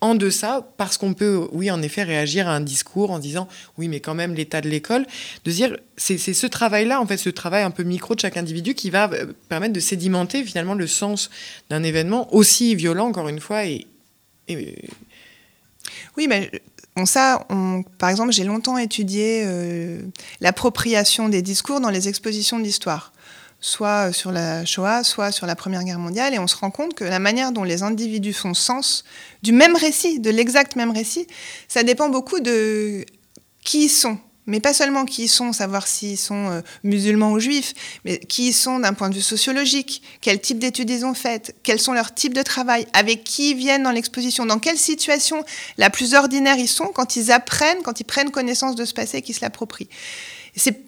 en 0.00 0.14
deçà, 0.14 0.68
parce 0.76 0.96
qu'on 0.96 1.12
peut, 1.12 1.48
oui, 1.50 1.70
en 1.70 1.82
effet, 1.82 2.04
réagir 2.04 2.46
à 2.46 2.54
un 2.54 2.60
discours 2.60 3.10
en 3.10 3.18
disant, 3.18 3.48
oui, 3.78 3.88
mais 3.88 3.98
quand 3.98 4.14
même, 4.14 4.34
l'état 4.34 4.60
de 4.60 4.68
l'école, 4.68 5.06
de 5.44 5.50
dire, 5.50 5.76
c'est 5.96 6.18
ce 6.18 6.46
travail-là, 6.46 7.00
en 7.00 7.06
fait, 7.06 7.16
ce 7.16 7.30
travail 7.30 7.64
un 7.64 7.72
peu 7.72 7.82
micro 7.82 8.14
de 8.14 8.20
chaque 8.20 8.36
individu 8.36 8.74
qui 8.74 8.90
va 8.90 9.10
euh, 9.12 9.32
permettre 9.48 9.72
de 9.72 9.80
sédimenter 9.80 10.44
finalement 10.44 10.74
le 10.74 10.86
sens 10.86 11.30
d'un 11.68 11.82
événement 11.82 12.32
aussi 12.32 12.74
violent, 12.74 13.08
encore 13.08 13.28
une 13.28 13.40
fois, 13.40 13.64
et... 13.64 13.86
Oui, 16.16 16.26
mais 16.26 16.50
ça, 17.06 17.46
par 17.98 18.08
exemple, 18.08 18.32
j'ai 18.32 18.44
longtemps 18.44 18.78
étudié 18.78 19.42
euh, 19.44 20.00
l'appropriation 20.40 21.28
des 21.28 21.42
discours 21.42 21.80
dans 21.80 21.90
les 21.90 22.08
expositions 22.08 22.58
d'histoire, 22.58 23.12
soit 23.60 24.12
sur 24.12 24.32
la 24.32 24.64
Shoah, 24.64 25.04
soit 25.04 25.32
sur 25.32 25.46
la 25.46 25.56
Première 25.56 25.84
Guerre 25.84 25.98
mondiale, 25.98 26.34
et 26.34 26.38
on 26.38 26.46
se 26.46 26.56
rend 26.56 26.70
compte 26.70 26.94
que 26.94 27.04
la 27.04 27.18
manière 27.18 27.52
dont 27.52 27.64
les 27.64 27.82
individus 27.82 28.32
font 28.32 28.54
sens 28.54 29.04
du 29.42 29.52
même 29.52 29.76
récit, 29.76 30.20
de 30.20 30.30
l'exact 30.30 30.76
même 30.76 30.90
récit, 30.90 31.26
ça 31.68 31.82
dépend 31.82 32.08
beaucoup 32.08 32.40
de 32.40 33.04
qui 33.64 33.84
ils 33.84 33.88
sont 33.90 34.18
mais 34.48 34.60
pas 34.60 34.72
seulement 34.72 35.04
qui 35.04 35.24
ils 35.24 35.28
sont, 35.28 35.52
savoir 35.52 35.86
s'ils 35.86 36.18
sont 36.18 36.48
euh, 36.48 36.60
musulmans 36.82 37.32
ou 37.32 37.38
juifs, 37.38 37.74
mais 38.04 38.18
qui 38.18 38.48
ils 38.48 38.52
sont 38.52 38.80
d'un 38.80 38.94
point 38.94 39.10
de 39.10 39.14
vue 39.14 39.20
sociologique, 39.20 40.02
quel 40.20 40.40
type 40.40 40.58
d'études 40.58 40.90
ils 40.90 41.04
ont 41.04 41.14
faites, 41.14 41.54
quels 41.62 41.78
sont 41.78 41.92
leurs 41.92 42.14
types 42.14 42.34
de 42.34 42.42
travail, 42.42 42.86
avec 42.94 43.24
qui 43.24 43.50
ils 43.50 43.56
viennent 43.56 43.82
dans 43.82 43.92
l'exposition, 43.92 44.46
dans 44.46 44.58
quelle 44.58 44.78
situation 44.78 45.44
la 45.76 45.90
plus 45.90 46.14
ordinaire 46.14 46.56
ils 46.56 46.66
sont 46.66 46.86
quand 46.86 47.14
ils 47.14 47.30
apprennent, 47.30 47.82
quand 47.84 48.00
ils 48.00 48.04
prennent 48.04 48.30
connaissance 48.30 48.74
de 48.74 48.84
ce 48.86 48.94
passé 48.94 49.18
et 49.18 49.22
qu'ils 49.22 49.34
se 49.34 49.42
l'approprient. 49.42 49.88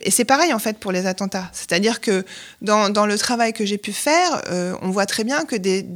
Et 0.03 0.11
c'est 0.11 0.25
pareil 0.25 0.53
en 0.53 0.59
fait 0.59 0.79
pour 0.79 0.91
les 0.91 1.07
attentats. 1.07 1.49
C'est-à-dire 1.53 2.01
que 2.01 2.25
dans, 2.61 2.89
dans, 2.91 3.07
le 3.07 3.17
travail 3.17 3.53
que 3.53 3.65
j'ai 3.65 3.79
pu 3.79 3.93
faire, 3.93 4.43
euh, 4.49 4.75
on 4.83 4.91
voit 4.91 5.07
très 5.07 5.23
bien 5.23 5.45
que 5.45 5.55
des, 5.55 5.87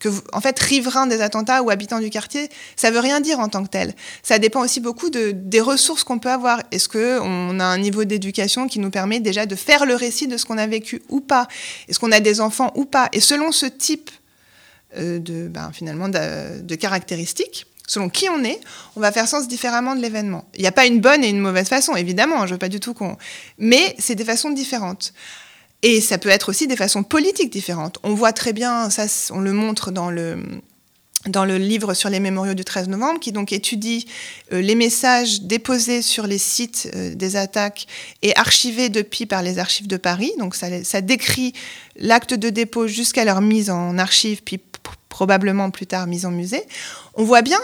que, 0.00 0.08
en 0.32 0.40
fait, 0.40 0.58
riverain 0.58 1.06
des 1.06 1.20
attentats 1.20 1.62
ou 1.62 1.70
habitant 1.70 2.00
du 2.00 2.10
quartier, 2.10 2.48
ça 2.76 2.90
veut 2.90 2.98
rien 2.98 3.20
dire 3.20 3.40
en 3.40 3.48
tant 3.48 3.62
que 3.62 3.68
tel. 3.68 3.94
Ça 4.22 4.38
dépend 4.38 4.62
aussi 4.62 4.80
beaucoup 4.80 5.10
de, 5.10 5.30
des 5.32 5.60
ressources 5.60 6.04
qu'on 6.04 6.18
peut 6.18 6.30
avoir. 6.30 6.60
Est-ce 6.70 6.88
qu'on 6.88 7.60
a 7.60 7.64
un 7.64 7.78
niveau 7.78 8.04
d'éducation 8.04 8.66
qui 8.66 8.78
nous 8.78 8.90
permet 8.90 9.20
déjà 9.20 9.46
de 9.46 9.54
faire 9.54 9.86
le 9.86 9.94
récit 9.94 10.26
de 10.26 10.36
ce 10.36 10.44
qu'on 10.44 10.58
a 10.58 10.66
vécu 10.66 11.02
ou 11.08 11.20
pas? 11.20 11.46
Est-ce 11.88 11.98
qu'on 11.98 12.12
a 12.12 12.20
des 12.20 12.40
enfants 12.40 12.72
ou 12.74 12.84
pas? 12.84 13.08
Et 13.12 13.20
selon 13.20 13.52
ce 13.52 13.66
type 13.66 14.10
euh, 14.96 15.18
de, 15.18 15.48
ben, 15.48 15.70
finalement, 15.72 16.08
de, 16.08 16.74
caractéristiques, 16.74 17.66
selon 17.86 18.08
qui 18.08 18.28
on 18.28 18.44
est, 18.44 18.60
on 18.96 19.00
va 19.00 19.12
faire 19.12 19.28
sens 19.28 19.48
différemment 19.48 19.94
de 19.94 20.00
l'événement. 20.00 20.44
Il 20.54 20.60
n'y 20.60 20.66
a 20.66 20.72
pas 20.72 20.86
une 20.86 21.00
bonne 21.00 21.24
et 21.24 21.28
une 21.28 21.40
mauvaise 21.40 21.68
façon, 21.68 21.96
évidemment, 21.96 22.42
hein, 22.42 22.46
je 22.46 22.52
veux 22.52 22.58
pas 22.58 22.68
du 22.68 22.80
tout 22.80 22.94
qu'on... 22.94 23.16
Mais 23.58 23.94
c'est 23.98 24.14
des 24.14 24.24
façons 24.24 24.50
différentes. 24.50 25.12
Et 25.86 26.00
ça 26.00 26.16
peut 26.16 26.30
être 26.30 26.48
aussi 26.48 26.66
des 26.66 26.76
façons 26.76 27.02
politiques 27.02 27.52
différentes. 27.52 27.98
On 28.04 28.14
voit 28.14 28.32
très 28.32 28.54
bien, 28.54 28.88
ça 28.88 29.04
on 29.30 29.40
le 29.40 29.52
montre 29.52 29.90
dans 29.90 30.10
le, 30.10 30.42
dans 31.26 31.44
le 31.44 31.58
livre 31.58 31.92
sur 31.92 32.08
les 32.08 32.20
mémoriaux 32.20 32.54
du 32.54 32.64
13 32.64 32.88
novembre, 32.88 33.20
qui 33.20 33.32
donc 33.32 33.52
étudie 33.52 34.06
euh, 34.54 34.62
les 34.62 34.76
messages 34.76 35.42
déposés 35.42 36.00
sur 36.00 36.26
les 36.26 36.38
sites 36.38 36.88
euh, 36.94 37.14
des 37.14 37.36
attaques 37.36 37.86
et 38.22 38.34
archivés 38.34 38.88
depuis 38.88 39.26
par 39.26 39.42
les 39.42 39.58
archives 39.58 39.86
de 39.86 39.98
Paris. 39.98 40.32
Donc 40.38 40.54
ça, 40.54 40.82
ça 40.84 41.02
décrit 41.02 41.52
l'acte 41.96 42.32
de 42.32 42.48
dépôt 42.48 42.86
jusqu'à 42.86 43.26
leur 43.26 43.42
mise 43.42 43.68
en 43.68 43.98
archive, 43.98 44.42
puis 44.42 44.60
probablement 45.10 45.70
plus 45.70 45.86
tard 45.86 46.06
mise 46.06 46.24
en 46.24 46.30
musée. 46.30 46.62
On 47.12 47.24
voit 47.24 47.42
bien 47.42 47.60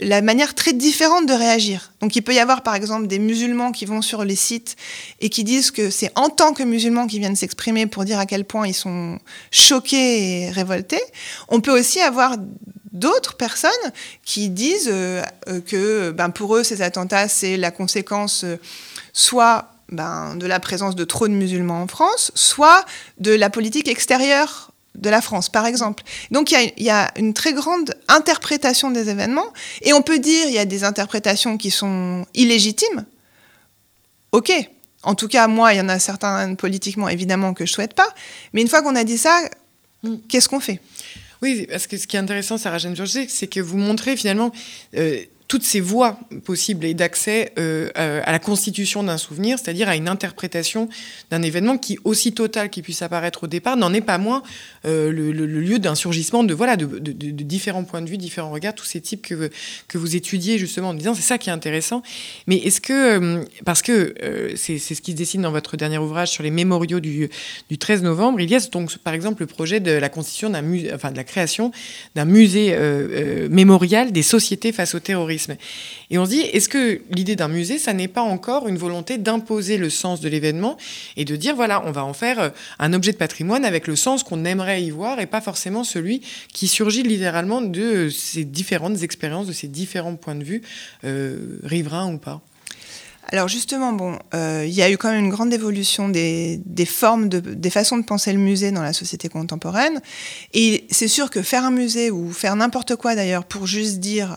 la 0.00 0.20
manière 0.20 0.54
très 0.54 0.72
différente 0.72 1.26
de 1.26 1.32
réagir. 1.32 1.92
Donc 2.00 2.16
il 2.16 2.22
peut 2.22 2.34
y 2.34 2.38
avoir 2.38 2.62
par 2.62 2.74
exemple 2.74 3.06
des 3.06 3.18
musulmans 3.18 3.72
qui 3.72 3.86
vont 3.86 4.02
sur 4.02 4.24
les 4.24 4.36
sites 4.36 4.76
et 5.20 5.30
qui 5.30 5.42
disent 5.42 5.70
que 5.70 5.90
c'est 5.90 6.10
en 6.16 6.28
tant 6.28 6.52
que 6.52 6.62
musulmans 6.62 7.06
qu'ils 7.06 7.20
viennent 7.20 7.36
s'exprimer 7.36 7.86
pour 7.86 8.04
dire 8.04 8.18
à 8.18 8.26
quel 8.26 8.44
point 8.44 8.66
ils 8.66 8.74
sont 8.74 9.18
choqués 9.50 10.42
et 10.42 10.50
révoltés. 10.50 11.00
On 11.48 11.60
peut 11.60 11.76
aussi 11.76 12.00
avoir 12.00 12.36
d'autres 12.92 13.36
personnes 13.36 13.70
qui 14.24 14.50
disent 14.50 14.90
euh, 14.92 15.22
euh, 15.48 15.60
que 15.60 16.10
ben, 16.10 16.30
pour 16.30 16.56
eux 16.56 16.62
ces 16.62 16.82
attentats 16.82 17.28
c'est 17.28 17.56
la 17.56 17.70
conséquence 17.70 18.44
euh, 18.44 18.56
soit 19.12 19.72
ben, 19.90 20.34
de 20.36 20.46
la 20.46 20.60
présence 20.60 20.96
de 20.96 21.04
trop 21.04 21.28
de 21.28 21.32
musulmans 21.32 21.82
en 21.82 21.86
France, 21.86 22.32
soit 22.34 22.84
de 23.18 23.32
la 23.32 23.50
politique 23.50 23.88
extérieure 23.88 24.72
de 24.96 25.10
la 25.10 25.20
France, 25.20 25.48
par 25.48 25.66
exemple. 25.66 26.02
Donc 26.30 26.52
il 26.52 26.72
y, 26.82 26.90
a 26.90 27.10
une 27.16 27.34
très 27.34 27.52
grande 27.52 27.94
interprétation 28.08 28.90
des 28.90 29.08
événements, 29.08 29.52
et 29.82 29.92
on 29.92 30.02
peut 30.02 30.18
dire 30.18 30.46
il 30.46 30.54
y 30.54 30.58
a 30.58 30.64
des 30.64 30.84
interprétations 30.84 31.56
qui 31.56 31.70
sont 31.70 32.26
illégitimes. 32.34 33.04
Ok. 34.32 34.52
En 35.02 35.14
tout 35.14 35.28
cas, 35.28 35.46
moi, 35.46 35.72
il 35.72 35.76
y 35.76 35.80
en 35.80 35.88
a 35.88 36.00
certains 36.00 36.54
politiquement, 36.56 37.08
évidemment, 37.08 37.54
que 37.54 37.64
je 37.64 37.72
souhaite 37.72 37.94
pas. 37.94 38.12
Mais 38.52 38.60
une 38.60 38.68
fois 38.68 38.82
qu'on 38.82 38.96
a 38.96 39.04
dit 39.04 39.18
ça, 39.18 39.40
mm. 40.02 40.16
qu'est-ce 40.28 40.48
qu'on 40.48 40.58
fait? 40.58 40.80
Oui, 41.42 41.66
parce 41.70 41.86
que 41.86 41.96
ce 41.96 42.06
qui 42.06 42.16
est 42.16 42.18
intéressant, 42.18 42.58
Sarah 42.58 42.78
Jeanne 42.78 42.96
Georges, 42.96 43.26
c'est 43.28 43.46
que 43.46 43.60
vous 43.60 43.76
montrez 43.76 44.16
finalement 44.16 44.50
euh, 44.96 45.22
toutes 45.48 45.62
ces 45.62 45.80
voies 45.80 46.18
possibles 46.44 46.84
et 46.84 46.94
d'accès 46.94 47.52
euh, 47.58 47.88
à 47.94 48.32
la 48.32 48.38
constitution 48.38 49.02
d'un 49.04 49.16
souvenir, 49.16 49.58
c'est-à-dire 49.58 49.88
à 49.88 49.94
une 49.94 50.08
interprétation 50.08 50.88
d'un 51.30 51.42
événement 51.42 51.78
qui, 51.78 51.98
aussi 52.04 52.32
total 52.32 52.68
qu'il 52.68 52.82
puisse 52.82 53.02
apparaître 53.02 53.44
au 53.44 53.46
départ, 53.46 53.76
n'en 53.76 53.92
est 53.92 54.00
pas 54.00 54.18
moins 54.18 54.42
euh, 54.86 55.12
le, 55.12 55.30
lieu 55.32 55.78
d'un 55.78 55.94
surgissement 55.94 56.42
de, 56.42 56.52
voilà, 56.52 56.76
de, 56.76 56.84
différents 56.86 57.84
points 57.84 58.02
de 58.02 58.10
vue, 58.10 58.18
différents 58.18 58.50
regards, 58.50 58.74
tous 58.74 58.84
ces 58.84 59.00
types 59.00 59.22
que, 59.22 59.50
que 59.86 59.98
vous 59.98 60.16
étudiez 60.16 60.58
justement 60.58 60.88
en 60.88 60.94
disant 60.94 61.14
c'est 61.14 61.22
ça 61.22 61.38
qui 61.38 61.48
est 61.48 61.52
intéressant. 61.52 62.02
Mais 62.48 62.56
est-ce 62.56 62.80
que, 62.80 62.92
euh, 62.92 63.44
parce 63.64 63.82
que 63.82 64.14
c'est 64.56 64.78
ce 64.78 65.00
qui 65.00 65.12
se 65.12 65.16
dessine 65.16 65.42
dans 65.42 65.52
votre 65.52 65.76
dernier 65.76 65.98
ouvrage 65.98 66.30
sur 66.30 66.42
les 66.42 66.50
mémoriaux 66.50 67.00
du, 67.00 67.30
du 67.70 67.78
13 67.78 68.02
novembre, 68.02 68.40
il 68.40 68.50
y 68.50 68.54
a 68.54 68.60
donc 68.72 68.96
par 68.98 69.14
exemple 69.14 69.42
le 69.42 69.46
projet 69.46 69.78
de 69.78 69.92
la 69.92 70.08
constitution 70.08 70.50
de 70.50 71.16
la 71.16 71.24
création 71.24 71.70
d'un 72.14 72.24
musée 72.24 72.76
mémorial 73.48 74.10
des 74.12 74.22
sociétés 74.22 74.72
face 74.72 74.94
au 74.94 75.00
terrorisme. 75.00 75.35
Et 76.10 76.18
on 76.18 76.24
se 76.24 76.30
dit, 76.30 76.40
est-ce 76.40 76.68
que 76.68 77.00
l'idée 77.10 77.36
d'un 77.36 77.48
musée, 77.48 77.78
ça 77.78 77.92
n'est 77.92 78.08
pas 78.08 78.22
encore 78.22 78.68
une 78.68 78.76
volonté 78.76 79.18
d'imposer 79.18 79.76
le 79.76 79.90
sens 79.90 80.20
de 80.20 80.28
l'événement 80.28 80.76
et 81.16 81.24
de 81.24 81.36
dire, 81.36 81.54
voilà, 81.54 81.82
on 81.86 81.92
va 81.92 82.04
en 82.04 82.12
faire 82.12 82.40
euh, 82.40 82.48
un 82.78 82.92
objet 82.92 83.12
de 83.12 83.16
patrimoine 83.16 83.64
avec 83.64 83.86
le 83.86 83.96
sens 83.96 84.22
qu'on 84.22 84.44
aimerait 84.44 84.82
y 84.82 84.90
voir 84.90 85.20
et 85.20 85.26
pas 85.26 85.40
forcément 85.40 85.84
celui 85.84 86.22
qui 86.52 86.68
surgit 86.68 87.02
littéralement 87.02 87.60
de 87.60 88.08
ces 88.08 88.44
différentes 88.44 89.02
expériences, 89.02 89.46
de 89.46 89.52
ces 89.52 89.68
différents 89.68 90.16
points 90.16 90.34
de 90.34 90.44
vue, 90.44 90.62
euh, 91.04 91.58
riverains 91.62 92.12
ou 92.12 92.18
pas? 92.18 92.42
Alors 93.32 93.48
justement, 93.48 93.92
bon, 93.92 94.18
euh, 94.34 94.64
il 94.66 94.72
y 94.72 94.82
a 94.82 94.90
eu 94.90 94.96
quand 94.96 95.10
même 95.10 95.24
une 95.24 95.30
grande 95.30 95.52
évolution 95.52 96.08
des, 96.08 96.60
formes, 96.86 97.28
des 97.28 97.70
façons 97.70 97.98
de 97.98 98.04
penser 98.04 98.32
le 98.32 98.38
musée 98.38 98.70
dans 98.70 98.82
la 98.82 98.92
société 98.92 99.28
contemporaine. 99.28 100.00
Et 100.54 100.86
c'est 100.90 101.08
sûr 101.08 101.30
que 101.30 101.42
faire 101.42 101.64
un 101.64 101.72
musée 101.72 102.10
ou 102.10 102.32
faire 102.32 102.54
n'importe 102.54 102.94
quoi 102.94 103.16
d'ailleurs 103.16 103.44
pour 103.44 103.66
juste 103.66 103.98
dire 103.98 104.36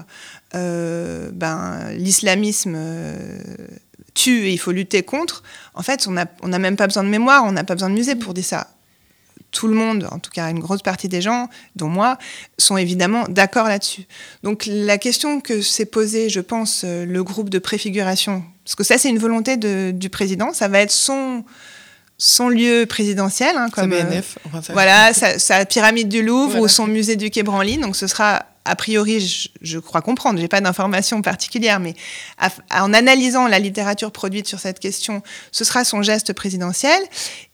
euh, 0.55 1.29
ben, 1.31 1.91
l'islamisme 1.91 2.73
euh, 2.75 3.37
tue 4.15 4.47
et 4.47 4.53
il 4.53 4.57
faut 4.57 4.71
lutter 4.71 5.03
contre, 5.03 5.43
en 5.75 5.83
fait, 5.83 6.07
on 6.07 6.13
n'a 6.47 6.59
même 6.59 6.75
pas 6.75 6.87
besoin 6.87 7.03
de 7.03 7.09
mémoire, 7.09 7.43
on 7.45 7.51
n'a 7.51 7.63
pas 7.63 7.75
besoin 7.75 7.89
de 7.89 7.95
musée 7.95 8.15
pour 8.15 8.33
dire 8.33 8.45
ça. 8.45 8.67
Tout 9.51 9.67
le 9.67 9.75
monde, 9.75 10.07
en 10.11 10.19
tout 10.19 10.31
cas 10.31 10.49
une 10.49 10.59
grosse 10.59 10.81
partie 10.81 11.07
des 11.07 11.21
gens, 11.21 11.49
dont 11.75 11.87
moi, 11.87 12.17
sont 12.57 12.77
évidemment 12.77 13.25
d'accord 13.29 13.67
là-dessus. 13.67 14.05
Donc 14.43 14.65
la 14.67 14.97
question 14.97 15.41
que 15.41 15.61
s'est 15.61 15.85
posée, 15.85 16.29
je 16.29 16.39
pense, 16.39 16.83
euh, 16.85 17.05
le 17.05 17.23
groupe 17.23 17.49
de 17.49 17.59
préfiguration, 17.59 18.43
parce 18.63 18.75
que 18.75 18.83
ça 18.83 18.97
c'est 18.97 19.09
une 19.09 19.19
volonté 19.19 19.57
du 19.57 20.09
président, 20.09 20.53
ça 20.53 20.67
va 20.67 20.79
être 20.79 20.91
son 20.91 21.43
son 22.21 22.49
lieu 22.49 22.85
présidentiel, 22.85 23.55
hein, 23.55 23.69
comme 23.71 23.91
BNF, 23.91 24.37
voilà 24.69 25.13
sa, 25.13 25.65
pyramide 25.65 26.09
du 26.09 26.21
Louvre 26.21 26.59
ou 26.59 26.67
son 26.67 26.85
musée 26.85 27.15
du 27.15 27.29
Quai 27.29 27.43
Branly. 27.43 27.77
Donc 27.77 27.95
ce 27.95 28.07
sera 28.07 28.45
a 28.65 28.75
priori, 28.75 29.49
je, 29.61 29.79
crois 29.79 30.01
comprendre, 30.01 30.39
j'ai 30.39 30.49
pas 30.49 30.61
d'informations 30.61 31.21
particulières, 31.21 31.79
mais 31.79 31.95
en 32.71 32.93
analysant 32.93 33.47
la 33.47 33.57
littérature 33.57 34.11
produite 34.11 34.47
sur 34.47 34.59
cette 34.59 34.79
question, 34.79 35.23
ce 35.51 35.63
sera 35.63 35.83
son 35.83 36.03
geste 36.03 36.33
présidentiel. 36.33 37.01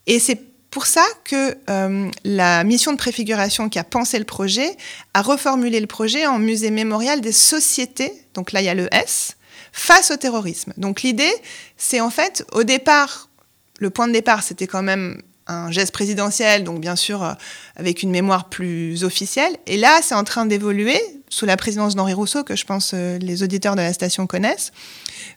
Et 0.07 0.19
c'est 0.19 0.41
pour 0.75 0.87
ça 0.87 1.05
que 1.23 1.57
euh, 1.69 2.11
la 2.25 2.65
mission 2.65 2.91
de 2.91 2.97
préfiguration 2.97 3.69
qui 3.69 3.79
a 3.79 3.85
pensé 3.85 4.19
le 4.19 4.25
projet 4.25 4.75
a 5.13 5.21
reformulé 5.21 5.79
le 5.79 5.87
projet 5.87 6.27
en 6.27 6.37
musée 6.37 6.69
mémorial 6.69 7.21
des 7.21 7.31
sociétés, 7.31 8.11
donc 8.33 8.51
là 8.51 8.59
il 8.59 8.65
y 8.65 8.67
a 8.67 8.73
le 8.73 8.93
S, 8.93 9.37
face 9.71 10.11
au 10.11 10.17
terrorisme. 10.17 10.73
Donc 10.75 11.01
l'idée, 11.01 11.31
c'est 11.77 12.01
en 12.01 12.09
fait, 12.09 12.45
au 12.51 12.63
départ, 12.63 13.29
le 13.79 13.89
point 13.89 14.09
de 14.09 14.11
départ, 14.11 14.43
c'était 14.43 14.67
quand 14.67 14.83
même 14.83 15.21
un 15.47 15.71
geste 15.71 15.93
présidentiel, 15.93 16.65
donc 16.65 16.81
bien 16.81 16.97
sûr 16.97 17.23
euh, 17.23 17.31
avec 17.77 18.03
une 18.03 18.11
mémoire 18.11 18.49
plus 18.49 19.05
officielle. 19.05 19.55
Et 19.67 19.77
là, 19.77 20.01
c'est 20.01 20.15
en 20.15 20.25
train 20.25 20.45
d'évoluer, 20.45 20.99
sous 21.35 21.45
la 21.45 21.57
présidence 21.57 21.95
d'Henri 21.95 22.13
Rousseau, 22.13 22.45
que 22.45 22.55
je 22.55 22.63
pense 22.63 22.91
euh, 22.93 23.17
les 23.17 23.43
auditeurs 23.43 23.75
de 23.75 23.81
la 23.81 23.91
station 23.91 24.25
connaissent, 24.25 24.71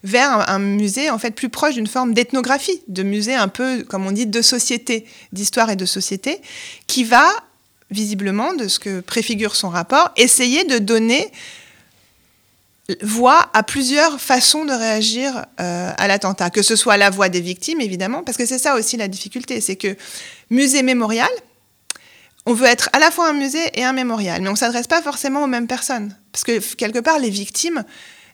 vers 0.05 0.49
un, 0.49 0.61
musée 0.61 1.11
en 1.11 1.19
fait 1.19 1.33
plus 1.33 1.49
proche 1.49 1.75
d'une 1.75 1.89
forme 1.89 2.15
d'ethnographie, 2.15 2.81
de 2.87 3.03
musée 3.03 3.35
un 3.35 3.49
peu, 3.49 3.83
comme 3.83 4.07
on 4.07 4.13
dit, 4.13 4.27
de 4.27 4.41
société, 4.41 5.07
d'histoire 5.33 5.71
et 5.71 5.77
de 5.77 5.85
société, 5.87 6.41
qui 6.87 7.03
va, 7.03 7.29
visiblement, 7.91 8.55
de 8.55 8.69
ce 8.69 8.79
que 8.79 9.01
préfigure 9.01 9.57
son 9.57 9.71
rapport, 9.71 10.13
essayer 10.17 10.63
de 10.63 10.79
donner 10.79 11.33
voix 13.03 13.51
à 13.53 13.65
plusieurs 13.65 14.21
façons 14.21 14.65
de 14.65 14.73
réagir 14.73 15.47
euh, 15.61 15.91
à 15.99 16.07
l'attentat, 16.07 16.51
que 16.51 16.63
ce 16.63 16.77
soit 16.77 16.97
la 16.97 17.11
voix 17.11 17.29
des 17.29 17.41
victimes, 17.41 17.81
évidemment, 17.81 18.23
parce 18.23 18.39
que 18.39 18.47
c'est 18.47 18.59
ça 18.59 18.77
aussi 18.77 18.97
la 18.97 19.09
difficulté, 19.09 19.61
c'est 19.61 19.75
que 19.75 19.97
musée 20.49 20.85
mémorial, 20.85 21.29
on 22.49 22.55
veut 22.55 22.67
être 22.67 22.89
à 22.95 22.99
la 22.99 23.11
fois 23.11 23.29
un 23.29 23.35
musée 23.35 23.71
et 23.75 23.85
un 23.85 23.93
mémorial, 23.93 24.41
mais 24.41 24.49
on 24.49 24.53
ne 24.53 24.57
s'adresse 24.57 24.87
pas 24.87 25.03
forcément 25.03 25.45
aux 25.45 25.47
mêmes 25.47 25.67
personnes, 25.67 26.17
parce 26.33 26.45
que 26.45 26.59
quelque 26.77 26.99
part, 26.99 27.19
les 27.19 27.29
victimes, 27.29 27.85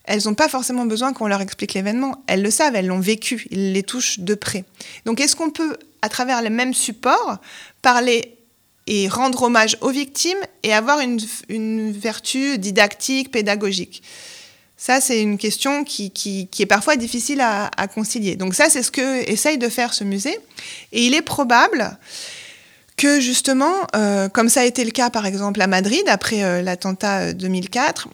elles 0.05 0.23
n'ont 0.27 0.35
pas 0.35 0.49
forcément 0.49 0.85
besoin 0.85 1.13
qu'on 1.13 1.27
leur 1.27 1.41
explique 1.41 1.75
l'événement, 1.75 2.23
elles 2.29 2.41
le 2.41 2.51
savent, 2.53 2.77
elles 2.77 2.87
l'ont 2.87 3.01
vécu, 3.01 3.49
ils 3.51 3.73
les 3.73 3.83
touchent 3.83 4.21
de 4.21 4.35
près. 4.37 4.65
Donc 5.05 5.21
est-ce 5.21 5.35
qu'on 5.35 5.51
peut, 5.51 5.77
à 6.01 6.09
travers 6.09 6.43
le 6.43 6.51
même 6.51 6.75
support, 6.75 7.39
parler 7.83 8.37
et 8.87 9.09
rendre 9.09 9.43
hommage 9.43 9.79
aux 9.81 9.91
victimes 9.91 10.39
et 10.63 10.73
avoir 10.73 11.01
une, 11.01 11.91
vertu 11.91 12.57
didactique, 12.59 13.33
pédagogique? 13.33 14.05
Ça, 14.77 15.01
c'est 15.01 15.21
une 15.21 15.39
question 15.39 15.83
qui, 15.83 16.13
qui, 16.13 16.49
est 16.61 16.67
parfois 16.67 16.95
difficile 16.95 17.41
à, 17.41 17.89
concilier. 17.93 18.37
Donc 18.37 18.55
ça, 18.55 18.71
c'est 18.71 18.83
ce 18.85 18.93
que 18.93 19.29
essaye 19.29 19.59
de 19.59 19.69
faire 19.69 19.93
ce 19.93 20.05
musée. 20.05 20.39
Et 20.93 21.05
il 21.05 21.15
est 21.15 21.23
probable 21.23 21.97
que 22.97 23.21
justement, 23.21 23.75
euh, 23.97 24.29
comme 24.29 24.49
ça 24.49 24.61
a 24.61 24.65
été 24.65 24.85
le 24.85 24.91
cas 24.91 25.11
par 25.11 25.27
exemple 25.27 25.61
à 25.61 25.67
Madrid 25.67 26.03
après 26.07 26.43
euh, 26.45 26.63
l'attentat 26.63 27.33
2004, 27.33 28.09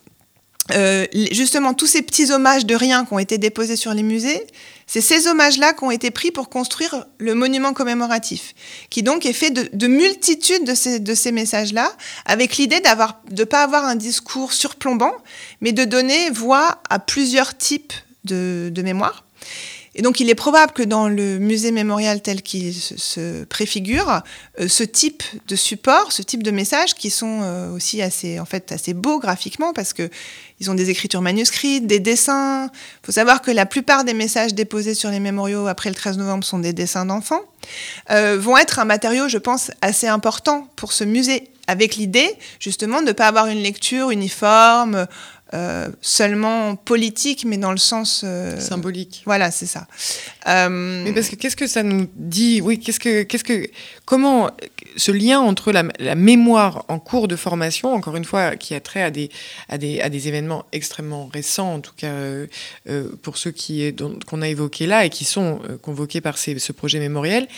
euh, 0.73 1.07
justement 1.33 1.75
tous 1.75 1.87
ces 1.87 2.03
petits 2.03 2.31
hommages 2.31 2.65
de 2.65 2.75
rien 2.75 3.05
qui 3.05 3.13
ont 3.13 3.19
été 3.19 3.39
déposés 3.39 3.77
sur 3.77 3.93
les 3.93 4.03
musées, 4.03 4.47
c'est 4.87 5.01
ces 5.01 5.27
hommages-là 5.27 5.73
qui 5.73 5.85
ont 5.85 5.91
été 5.91 6.11
pris 6.11 6.31
pour 6.31 6.49
construire 6.49 7.05
le 7.19 7.35
monument 7.35 7.73
commémoratif, 7.73 8.55
qui 8.89 9.03
donc 9.03 9.27
est 9.27 9.33
fait 9.33 9.51
de, 9.51 9.87
multitudes 9.87 10.65
de 10.65 11.15
ces, 11.15 11.33
messages-là, 11.33 11.93
avec 12.27 12.57
l'idée 12.57 12.81
de 12.81 13.37
ne 13.37 13.45
pas 13.45 13.63
avoir 13.63 13.85
un 13.85 13.97
discours 13.97 14.53
surplombant, 14.53 15.13
mais 15.61 15.73
de 15.73 15.85
donner 15.85 16.31
voix 16.31 16.81
à 16.89 16.99
plusieurs 16.99 17.57
types 17.57 17.93
de, 18.25 18.71
de 18.73 18.83
mémoire. 18.83 19.25
Et 19.97 20.03
donc, 20.03 20.21
il 20.21 20.31
est 20.31 20.37
probable 20.37 20.73
que 20.73 20.85
dans 20.85 21.09
le 21.09 21.39
musée 21.39 21.73
mémorial 21.73 22.23
tel 22.23 22.43
qu'il 22.43 22.73
se, 22.73 23.43
préfigure, 23.45 24.23
euh, 24.61 24.69
ce 24.69 24.85
type 24.85 25.25
de 25.49 25.57
support, 25.57 26.13
ce 26.13 26.23
type 26.23 26.45
de 26.45 26.53
messages, 26.53 26.95
qui 26.95 27.11
sont 27.11 27.41
euh, 27.43 27.73
aussi 27.73 28.01
assez, 28.01 28.39
en 28.39 28.45
fait, 28.45 28.71
assez 28.71 28.95
beaux 28.95 29.19
graphiquement, 29.19 29.73
parce 29.73 29.93
que 29.93 30.09
ils 30.61 30.71
ont 30.71 30.75
des 30.75 30.91
écritures 30.91 31.23
manuscrites, 31.23 31.87
des 31.87 31.99
dessins. 31.99 32.67
Il 32.67 33.07
faut 33.07 33.13
savoir 33.13 33.43
que 33.43 33.51
la 33.51 33.67
plupart 33.67 34.05
des 34.05 34.15
messages 34.15 34.55
déposés 34.55 34.95
sur 34.95 35.11
les 35.11 35.21
mémoriaux 35.21 35.67
après 35.67 35.89
le 35.89 35.97
13 35.97 36.19
novembre 36.19 36.45
sont 36.45 36.59
des 36.59 36.73
dessins 36.73 37.07
d'enfants, 37.07 37.41
euh, 38.11 38.39
vont 38.39 38.57
être 38.59 38.79
un 38.79 38.85
matériau, 38.85 39.29
je 39.29 39.39
pense, 39.39 39.73
assez 39.81 40.07
important 40.07 40.69
pour 40.77 40.93
ce 40.93 41.03
musée, 41.03 41.49
avec 41.67 41.97
l'idée, 41.97 42.31
justement, 42.59 43.01
de 43.01 43.07
ne 43.07 43.13
pas 43.13 43.27
avoir 43.27 43.47
une 43.47 43.63
lecture 43.63 44.11
uniforme, 44.11 45.07
euh, 45.53 45.89
seulement 46.01 46.77
politique, 46.77 47.45
mais 47.45 47.57
dans 47.57 47.73
le 47.73 47.77
sens 47.77 48.23
euh, 48.25 48.61
symbolique. 48.61 49.23
Voilà, 49.27 49.51
c'est 49.51 49.67
ça. 49.67 49.89
Euh, 50.47 51.03
mais 51.03 51.13
parce 51.13 51.29
que 51.29 51.35
qu'est-ce 51.35 51.57
que 51.57 51.67
ça 51.67 51.83
nous 51.83 52.09
dit? 52.15 52.61
Oui, 52.61 52.79
qu'est-ce 52.79 53.01
que, 53.01 53.25
qu'est-ce 53.25 53.43
que, 53.43 53.69
comment 54.05 54.51
ce 54.97 55.11
lien 55.11 55.41
entre 55.41 55.73
la, 55.73 56.15
mémoire 56.15 56.85
en 56.87 57.01
cours 57.01 57.27
de 57.27 57.35
formation, 57.35 57.93
encore 57.93 58.15
une 58.15 58.25
fois, 58.25 58.55
qui 58.55 58.77
a 58.77 58.81
trait 58.81 59.03
à 59.03 59.11
des, 59.11 59.29
à 59.69 59.77
des, 59.77 60.01
à 60.01 60.09
des 60.09 60.29
événements 60.29 60.67
extrêmement 60.71 61.29
récents, 61.33 61.75
en 61.75 61.81
tout 61.81 61.95
cas 61.97 62.15
pour 63.23 63.37
ceux 63.37 63.51
qui 63.51 63.95
qu'on 64.27 64.43
a 64.43 64.49
évoqués 64.49 64.87
là 64.87 65.05
et 65.05 65.11
qui 65.11 65.25
sont 65.25 65.61
convoqués 65.83 66.21
par 66.21 66.39
ces, 66.39 66.59
ce 66.59 66.73
projet 66.73 67.01
mémoriel 67.01 67.49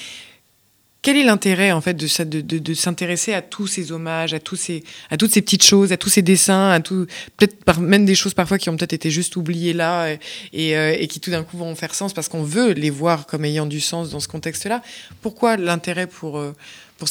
quel 1.03 1.17
est 1.17 1.25
l'intérêt 1.25 1.73
en 1.73 1.81
fait 1.81 1.95
de, 1.95 2.75
s'intéresser 2.75 3.35
à 3.35 3.43
tous 3.43 3.67
ces 3.67 3.91
hommages, 3.91 4.35
à 4.35 4.39
toutes 4.39 4.61
ces 4.61 4.83
petites 5.11 5.65
choses, 5.65 5.93
à 5.93 5.97
tous 5.97 6.09
ces 6.09 6.23
dessins, 6.23 6.71
à 6.71 6.79
tout, 6.79 7.07
peut-être 7.37 7.81
même 7.81 8.07
des 8.07 8.15
choses 8.15 8.35
parfois 8.35 8.57
qui 8.57 8.71
ont 8.71 8.77
peut-être 8.77 8.93
été 8.93 9.11
juste 9.11 9.35
oubliées 9.35 9.73
là 9.73 10.13
et, 10.53 10.77
euh, 10.77 10.97
et 10.97 11.09
qui 11.09 11.19
tout 11.19 11.33
d'un 11.33 11.43
coup 11.43 11.59
vont 11.59 11.75
faire 11.75 11.95
sens 11.95 12.13
parce 12.13 12.29
qu'on 12.29 12.45
veut 12.45 12.71
les 12.71 12.91
voir 12.91 13.27
comme 13.27 13.45
ayant 13.45 13.67
du 13.67 13.81
sens 13.81 14.11
dans 14.11 14.21
ce 14.21 14.29
contexte-là. 14.29 14.81
Pourquoi 15.23 15.57
l'intérêt 15.57 16.07
pour 16.07 16.39
euh, 16.39 16.55
pour 16.99 17.09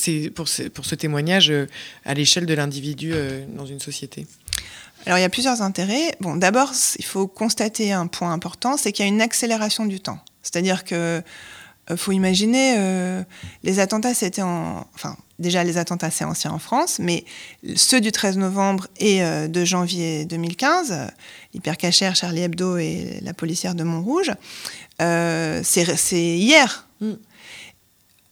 ce 0.48 0.96
témoignage 0.96 1.52
euh, 1.52 1.68
à 2.06 2.14
l'échelle 2.14 2.46
de 2.46 2.54
l'individu 2.54 3.14
dans 3.58 3.66
une 3.66 3.82
société? 3.82 4.26
Alors 5.06 5.18
il 5.18 5.22
y 5.22 5.26
a 5.26 5.30
plusieurs 5.30 5.62
intérêts. 5.62 6.16
Bon, 6.22 6.38
d'abord, 6.38 6.72
il 6.98 7.04
faut 7.04 7.28
constater 7.28 7.92
un 7.92 8.08
point 8.08 8.32
important, 8.32 8.78
c'est 8.78 8.94
qu'il 8.94 9.04
y 9.04 9.10
a 9.10 9.12
une 9.12 9.22
accélération 9.22 9.86
du 9.86 10.00
temps. 10.00 10.20
C'est-à-dire 10.44 10.86
que 10.86 11.22
il 11.90 11.94
euh, 11.94 11.98
faut 11.98 12.12
imaginer, 12.12 12.76
euh, 12.78 13.24
les 13.64 13.80
attentats, 13.80 14.14
c'était 14.14 14.42
en. 14.42 14.86
Enfin, 14.94 15.18
déjà, 15.40 15.64
les 15.64 15.78
attentats, 15.78 16.12
c'est 16.12 16.24
ancien 16.24 16.52
en 16.52 16.60
France, 16.60 16.98
mais 17.00 17.26
ceux 17.76 18.02
du 18.02 18.12
13 18.12 18.38
novembre 18.38 18.88
et 18.98 19.24
euh, 19.24 19.48
de 19.48 19.66
janvier 19.66 20.26
2015, 20.26 21.12
l'hypercachère, 21.54 22.16
Charlie 22.16 22.42
Hebdo 22.42 22.78
et 22.78 23.20
la 23.24 23.34
policière 23.34 23.76
de 23.76 23.84
Montrouge, 23.84 24.32
c'est 25.00 26.14
hier. 26.14 26.88
Mm. 27.02 27.14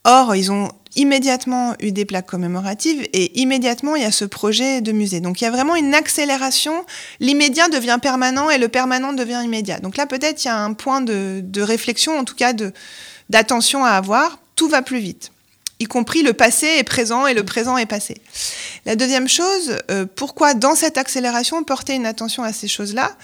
Or, 0.06 0.36
ils 0.36 0.52
ont 0.52 0.70
immédiatement 0.96 1.76
eu 1.82 1.92
des 1.92 2.06
plaques 2.06 2.26
commémoratives 2.26 3.08
et 3.14 3.40
immédiatement 3.40 3.96
il 3.96 4.02
y 4.02 4.06
a 4.06 4.12
ce 4.12 4.26
projet 4.26 4.82
de 4.82 4.92
musée. 4.92 5.20
Donc 5.20 5.42
il 5.42 5.44
y 5.44 5.48
a 5.48 5.52
vraiment 5.52 5.76
une 5.76 5.94
accélération. 5.94 6.86
L'immédiat 7.20 7.68
devient 7.70 8.00
permanent 8.02 8.50
et 8.50 8.58
le 8.58 8.70
permanent 8.70 9.14
devient 9.14 9.42
immédiat. 9.44 9.80
Donc 9.80 9.98
là 9.98 10.08
peut-être 10.08 10.44
il 10.44 10.48
y 10.48 10.52
a 10.52 10.58
un 10.58 10.74
point 10.74 11.02
de, 11.02 11.42
de 11.44 11.62
réflexion, 11.62 12.18
en 12.18 12.24
tout 12.24 12.36
cas 12.36 12.54
de, 12.54 12.74
d'attention 13.30 13.84
à 13.86 13.92
avoir, 13.92 14.40
tout 14.56 14.68
va 14.68 14.82
plus 14.82 15.00
vite 15.00 15.32
y 15.80 15.86
compris 15.86 16.24
le 16.24 16.34
passé 16.34 16.68
est 16.68 16.84
présent 16.84 17.26
et 17.26 17.34
le 17.34 17.44
présent 17.44 17.78
est 17.78 17.86
passé. 17.86 18.18
La 18.86 18.96
deuxième 18.98 19.30
chose, 19.30 19.78
euh, 19.90 20.06
pourquoi 20.14 20.54
dans 20.54 20.76
cette 20.76 20.98
accélération 20.98 21.64
porter 21.64 21.94
une 21.94 22.06
attention 22.06 22.44
à 22.44 22.52
ces 22.52 22.68
choses-là? 22.68 23.16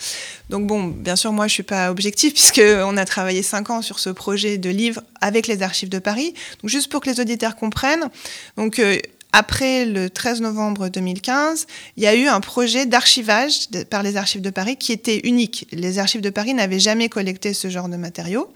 Donc 0.50 0.66
bon, 0.66 0.86
bien 0.86 1.18
sûr, 1.18 1.34
moi 1.34 1.48
je 1.48 1.54
suis 1.54 1.64
pas 1.64 1.92
objectif 1.92 2.34
puisque 2.34 2.62
on 2.62 2.96
a 2.96 3.06
travaillé 3.06 3.44
cinq 3.44 3.70
ans 3.70 3.82
sur 3.82 4.00
ce 4.00 4.10
projet 4.10 4.58
de 4.58 4.70
livre 4.70 5.02
avec 5.20 5.48
les 5.48 5.64
archives 5.64 5.90
de 5.90 6.00
Paris. 6.00 6.34
Donc 6.62 6.70
juste 6.70 6.90
pour 6.90 7.02
que 7.02 7.10
les 7.10 7.20
auditeurs 7.20 7.58
comprennent, 7.58 8.10
donc 8.56 8.80
euh, 8.80 8.98
après 9.36 9.84
le 9.84 10.10
13 10.10 10.40
novembre 10.40 10.88
2015, 10.88 11.68
il 11.98 12.04
y 12.04 12.08
a 12.08 12.16
eu 12.16 12.28
un 12.28 12.40
projet 12.40 12.86
d'archivage 12.86 13.68
par 13.90 14.02
les 14.02 14.16
archives 14.16 14.40
de 14.40 14.50
Paris 14.50 14.78
qui 14.78 14.94
était 14.94 15.20
unique. 15.26 15.68
Les 15.74 16.00
archives 16.00 16.22
de 16.22 16.30
Paris 16.30 16.54
n'avaient 16.54 16.80
jamais 16.80 17.10
collecté 17.10 17.54
ce 17.54 17.70
genre 17.70 17.90
de 17.90 17.98
matériaux. 17.98 18.48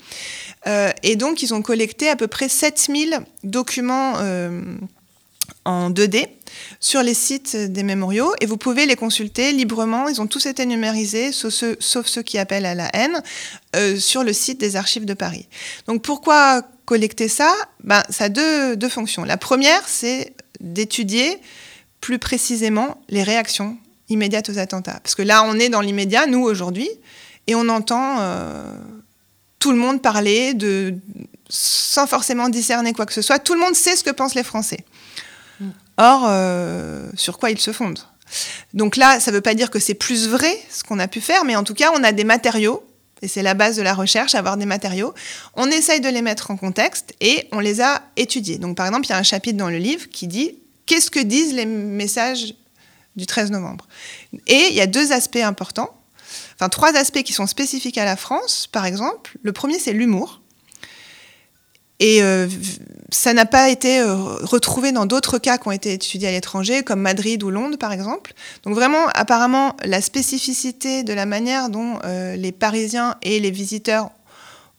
Euh, 0.67 0.91
et 1.03 1.17
donc, 1.17 1.43
ils 1.43 1.53
ont 1.53 1.61
collecté 1.61 2.07
à 2.07 2.15
peu 2.15 2.27
près 2.27 2.47
7000 2.47 3.19
documents 3.43 4.13
euh, 4.19 4.77
en 5.65 5.89
2D 5.89 6.27
sur 6.79 7.03
les 7.03 7.13
sites 7.13 7.57
des 7.57 7.83
mémoriaux 7.83 8.33
et 8.39 8.45
vous 8.45 8.55
pouvez 8.55 8.85
les 8.85 8.95
consulter 8.95 9.51
librement. 9.51 10.07
Ils 10.07 10.21
ont 10.21 10.27
tous 10.27 10.45
été 10.45 10.65
numérisés, 10.65 11.33
sauf 11.33 11.75
ceux, 11.81 12.23
qui 12.23 12.37
appellent 12.37 12.65
à 12.65 12.75
la 12.75 12.89
haine, 12.93 13.21
euh, 13.75 13.97
sur 13.97 14.23
le 14.23 14.31
site 14.31 14.61
des 14.61 14.77
archives 14.77 15.03
de 15.03 15.13
Paris. 15.13 15.49
Donc 15.87 16.03
pourquoi 16.03 16.61
collecter 16.85 17.27
ça? 17.27 17.53
Ben, 17.83 18.01
Ça 18.09 18.23
a 18.25 18.29
deux, 18.29 18.77
deux 18.77 18.87
fonctions. 18.87 19.25
La 19.25 19.35
première, 19.35 19.85
c'est 19.85 20.33
d'étudier 20.59 21.39
plus 22.01 22.19
précisément 22.19 23.01
les 23.09 23.23
réactions 23.23 23.77
immédiates 24.09 24.49
aux 24.49 24.57
attentats. 24.57 24.99
Parce 25.03 25.15
que 25.15 25.21
là, 25.21 25.43
on 25.45 25.59
est 25.59 25.69
dans 25.69 25.81
l'immédiat, 25.81 26.25
nous, 26.25 26.41
aujourd'hui, 26.41 26.89
et 27.47 27.55
on 27.55 27.67
entend 27.69 28.17
euh, 28.19 28.73
tout 29.59 29.71
le 29.71 29.77
monde 29.77 30.01
parler 30.01 30.53
de, 30.53 30.95
sans 31.49 32.07
forcément 32.07 32.49
discerner 32.49 32.93
quoi 32.93 33.05
que 33.05 33.13
ce 33.13 33.21
soit. 33.21 33.39
Tout 33.39 33.53
le 33.53 33.59
monde 33.59 33.75
sait 33.75 33.95
ce 33.95 34.03
que 34.03 34.11
pensent 34.11 34.35
les 34.35 34.43
Français. 34.43 34.85
Or, 35.97 36.29
sur 37.15 37.37
quoi 37.37 37.51
ils 37.51 37.59
se 37.59 37.73
fondent 37.73 37.99
Donc 38.73 38.95
là, 38.95 39.19
ça 39.19 39.31
ne 39.31 39.35
veut 39.35 39.41
pas 39.41 39.53
dire 39.53 39.69
que 39.69 39.79
c'est 39.79 39.95
plus 39.95 40.29
vrai 40.29 40.57
ce 40.69 40.81
qu'on 40.81 40.97
a 40.97 41.09
pu 41.09 41.19
faire, 41.19 41.43
mais 41.43 41.57
en 41.57 41.65
tout 41.65 41.73
cas, 41.73 41.91
on 41.93 42.03
a 42.05 42.13
des 42.13 42.23
matériaux 42.23 42.88
et 43.21 43.27
c'est 43.27 43.41
la 43.41 43.53
base 43.53 43.75
de 43.75 43.81
la 43.81 43.93
recherche, 43.93 44.35
avoir 44.35 44.57
des 44.57 44.65
matériaux. 44.65 45.13
On 45.55 45.67
essaye 45.67 46.01
de 46.01 46.09
les 46.09 46.21
mettre 46.21 46.51
en 46.51 46.57
contexte 46.57 47.13
et 47.19 47.47
on 47.51 47.59
les 47.59 47.81
a 47.81 48.01
étudiés. 48.15 48.57
Donc, 48.57 48.77
par 48.77 48.85
exemple, 48.85 49.07
il 49.07 49.09
y 49.09 49.13
a 49.13 49.17
un 49.17 49.23
chapitre 49.23 49.57
dans 49.57 49.69
le 49.69 49.77
livre 49.77 50.07
qui 50.09 50.27
dit 50.27 50.55
qu'est-ce 50.85 51.11
que 51.11 51.19
disent 51.19 51.53
les 51.53 51.65
messages 51.65 52.55
du 53.15 53.25
13 53.25 53.51
novembre? 53.51 53.87
Et 54.47 54.67
il 54.69 54.73
y 54.73 54.81
a 54.81 54.87
deux 54.87 55.11
aspects 55.11 55.37
importants, 55.37 55.95
enfin 56.55 56.69
trois 56.69 56.95
aspects 56.95 57.23
qui 57.23 57.33
sont 57.33 57.47
spécifiques 57.47 57.97
à 57.97 58.05
la 58.05 58.15
France, 58.15 58.67
par 58.71 58.85
exemple. 58.85 59.37
Le 59.43 59.51
premier, 59.51 59.79
c'est 59.79 59.93
l'humour. 59.93 60.41
Et 61.99 62.23
euh, 62.23 62.47
ça 63.11 63.33
n'a 63.33 63.45
pas 63.45 63.69
été 63.69 63.99
euh, 63.99 64.15
retrouvé 64.15 64.91
dans 64.91 65.05
d'autres 65.05 65.37
cas 65.37 65.57
qui 65.57 65.67
ont 65.67 65.71
été 65.71 65.93
étudiés 65.93 66.29
à 66.29 66.31
l'étranger, 66.31 66.81
comme 66.83 67.01
Madrid 67.01 67.43
ou 67.43 67.49
Londres, 67.49 67.77
par 67.77 67.91
exemple. 67.91 68.33
Donc 68.63 68.73
vraiment, 68.73 69.07
apparemment, 69.13 69.75
la 69.83 70.01
spécificité 70.01 71.03
de 71.03 71.13
la 71.13 71.25
manière 71.25 71.69
dont 71.69 71.99
euh, 72.05 72.35
les 72.35 72.53
Parisiens 72.53 73.15
et 73.21 73.39
les 73.39 73.51
visiteurs 73.51 74.11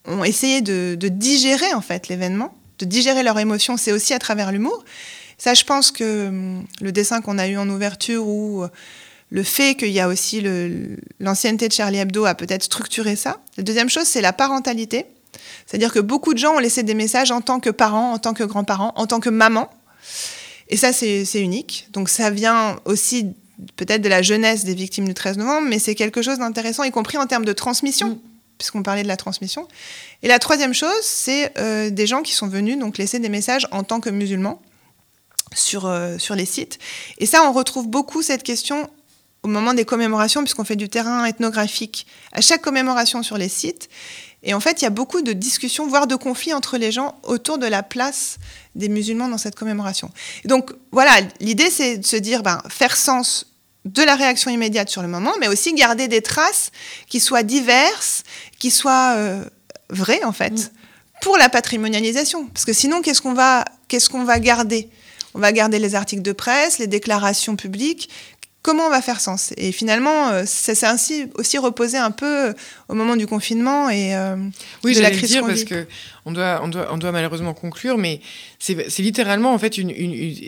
ont 0.07 0.25
essayé 0.25 0.63
de, 0.63 0.97
de 0.99 1.09
digérer 1.09 1.75
en 1.75 1.83
fait 1.83 2.09
l'événement, 2.09 2.55
de 2.79 2.87
digérer 2.87 3.23
leurs 3.23 3.39
émotions, 3.39 3.77
c'est 3.77 3.93
aussi 3.93 4.15
à 4.15 4.19
travers 4.19 4.51
l'humour. 4.51 4.83
Ça, 5.37 5.53
je 5.53 5.65
pense 5.65 5.91
que 5.91 6.29
hum, 6.29 6.65
le 6.81 6.91
dessin 6.91 7.21
qu'on 7.21 7.37
a 7.37 7.49
eu 7.49 7.59
en 7.59 7.69
ouverture 7.69 8.27
ou 8.27 8.65
le 9.29 9.43
fait 9.43 9.75
qu'il 9.75 9.91
y 9.91 10.01
a 10.01 10.09
aussi 10.09 10.43
l'ancienneté 11.21 11.69
de 11.69 11.73
Charlie 11.73 11.99
Hebdo 11.99 12.25
a 12.25 12.35
peut-être 12.35 12.65
structuré 12.65 13.15
ça. 13.15 13.41
La 13.59 13.63
deuxième 13.63 13.91
chose, 13.91 14.05
c'est 14.05 14.23
la 14.23 14.33
parentalité. 14.33 15.07
C'est-à-dire 15.67 15.93
que 15.93 16.01
beaucoup 16.01 16.35
de 16.35 16.39
gens 16.39 16.55
ont 16.55 16.59
laissé 16.59 16.83
des 16.83 16.95
messages 16.95 17.31
en 17.31 17.41
tant 17.41 17.61
que 17.61 17.71
parents, 17.71 18.13
en 18.13 18.19
tant 18.19 18.35
que 18.35 18.45
grands-parents, 18.45 18.93
en 18.97 19.07
tant 19.07 19.21
que 19.21 19.31
maman. 19.31 19.71
Et 20.69 20.77
ça, 20.77 20.93
c'est 20.93 21.25
unique. 21.35 21.89
Donc 21.93 22.09
ça 22.09 22.31
vient 22.31 22.77
aussi 22.85 23.35
peut-être 23.77 24.03
de 24.03 24.09
la 24.09 24.23
jeunesse 24.23 24.65
des 24.65 24.75
victimes 24.75 25.07
du 25.07 25.15
13 25.15 25.39
novembre, 25.39 25.67
mais 25.69 25.79
c'est 25.79 25.95
quelque 25.95 26.23
chose 26.23 26.39
d'intéressant, 26.39 26.83
y 26.85 26.91
compris 26.91 27.19
en 27.19 27.27
termes 27.27 27.45
de 27.45 27.53
transmission, 27.53 28.11
mm. 28.11 28.19
puisqu'on 28.59 28.83
parlait 28.83 29.03
de 29.03 29.09
la 29.09 29.17
transmission. 29.17 29.69
Et 30.23 30.29
la 30.29 30.39
troisième 30.39 30.75
chose, 30.75 31.03
c'est 31.03 31.53
euh, 31.59 31.91
des 31.91 32.07
gens 32.07 32.23
qui 32.23 32.33
sont 32.33 32.49
venus 32.49 32.79
donc 32.79 32.99
laisser 32.99 33.19
des 33.19 33.29
messages 33.29 33.67
en 33.71 33.83
tant 33.83 34.01
que 34.01 34.11
musulmans 34.11 34.63
sur, 35.55 35.87
euh, 35.87 36.19
sur 36.19 36.35
les 36.35 36.47
sites. 36.47 36.79
Et 37.19 37.27
ça, 37.27 37.43
on 37.49 37.53
retrouve 37.53 37.89
beaucoup 37.89 38.23
cette 38.23 38.43
question 38.43 38.89
au 39.43 39.49
moment 39.49 39.75
des 39.75 39.85
commémorations, 39.85 40.43
puisqu'on 40.43 40.65
fait 40.65 40.77
du 40.77 40.89
terrain 40.89 41.25
ethnographique 41.25 42.07
à 42.33 42.41
chaque 42.41 42.63
commémoration 42.63 43.23
sur 43.23 43.39
les 43.39 43.49
sites. 43.49 43.89
Et 44.43 44.55
en 44.55 44.61
fait, 44.61 44.81
il 44.81 44.85
y 44.85 44.87
a 44.87 44.91
beaucoup 44.91 45.21
de 45.23 45.33
discussions, 45.33 45.87
voire 45.87 46.07
de 46.07 46.15
conflits 46.17 46.55
entre 46.55 46.79
les 46.79 46.93
gens 46.93 47.19
autour 47.25 47.59
de 47.59 47.67
la 47.67 47.83
place 47.83 48.39
des 48.75 48.89
musulmans 48.89 49.29
dans 49.29 49.39
cette 49.39 49.55
commémoration. 49.55 50.11
donc 50.45 50.73
voilà, 50.93 51.13
l'idée 51.41 51.71
c'est 51.71 51.99
de 51.99 52.07
se 52.07 52.17
dire, 52.17 52.43
ben, 52.43 52.63
faire 52.69 52.97
sens 52.97 53.47
de 53.85 54.03
la 54.03 54.15
réaction 54.15 54.51
immédiate 54.51 54.89
sur 54.89 55.03
le 55.03 55.09
moment, 55.09 55.33
mais 55.41 55.49
aussi 55.49 55.73
garder 55.75 56.09
des 56.09 56.23
traces 56.23 56.71
qui 57.09 57.21
soient 57.21 57.43
diverses, 57.43 58.25
qui 58.59 58.71
soient 58.71 59.15
euh, 59.17 59.45
vraies 59.89 60.25
en 60.25 60.33
fait, 60.33 60.53
mm. 60.53 60.69
pour 61.23 61.39
la 61.39 61.49
patrimonialisation. 61.49 62.47
Parce 62.47 62.65
que 62.65 62.73
sinon, 62.73 63.01
qu'est-ce 63.03 63.23
qu'on 63.23 63.33
va, 63.33 63.65
qu'est-ce 63.89 64.11
qu'on 64.11 64.25
va 64.25 64.39
garder? 64.39 64.89
On 65.35 65.39
va 65.39 65.53
garder 65.53 65.79
les 65.79 65.95
articles 65.95 66.23
de 66.23 66.33
presse, 66.33 66.79
les 66.79 66.89
déclarations 66.89 67.57
publiques 67.57 68.11
comment 68.63 68.87
on 68.87 68.91
va 68.91 69.01
faire 69.01 69.21
sens. 69.21 69.53
Et 69.57 69.73
finalement, 69.73 70.29
euh, 70.29 70.45
ça 70.47 70.75
s'est 70.75 70.87
ainsi 70.87 71.29
aussi 71.35 71.59
reposé 71.59 71.97
un 71.97 72.11
peu 72.11 72.55
au 72.89 72.95
moment 72.95 73.17
du 73.17 73.27
confinement 73.27 73.89
et 73.89 74.15
euh, 74.15 74.37
oui, 74.85 74.95
de 74.95 75.01
la 75.01 75.11
crise 75.11 75.31
dire 75.31 75.47
parce 75.47 75.65
que 75.65 75.87
on 76.37 76.69
doit, 76.99 77.13
malheureusement 77.13 77.55
conclure, 77.55 77.99
mais 77.99 78.21
c'est 78.59 78.99
littéralement 78.99 79.53
en 79.53 79.59
fait 79.59 79.79
une, 79.79 79.93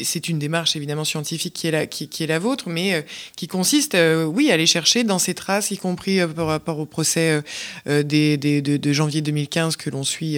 c'est 0.04 0.28
une 0.28 0.38
démarche 0.38 0.76
évidemment 0.76 1.04
scientifique 1.04 1.54
qui 1.54 1.66
est 1.68 2.26
la, 2.26 2.38
vôtre, 2.38 2.68
mais 2.68 2.94
euh, 2.94 3.02
qui 3.36 3.48
consiste, 3.48 3.96
oui, 4.26 4.50
à 4.50 4.54
aller 4.54 4.66
chercher 4.66 5.04
dans 5.04 5.18
ces 5.18 5.34
traces, 5.34 5.70
y 5.70 5.78
compris 5.78 6.20
par 6.34 6.46
rapport 6.46 6.78
au 6.78 6.86
procès 6.86 7.42
des, 7.86 8.36
de, 8.36 8.92
janvier 8.92 9.20
2015 9.20 9.76
que 9.76 9.90
l'on 9.90 10.04
suit 10.04 10.36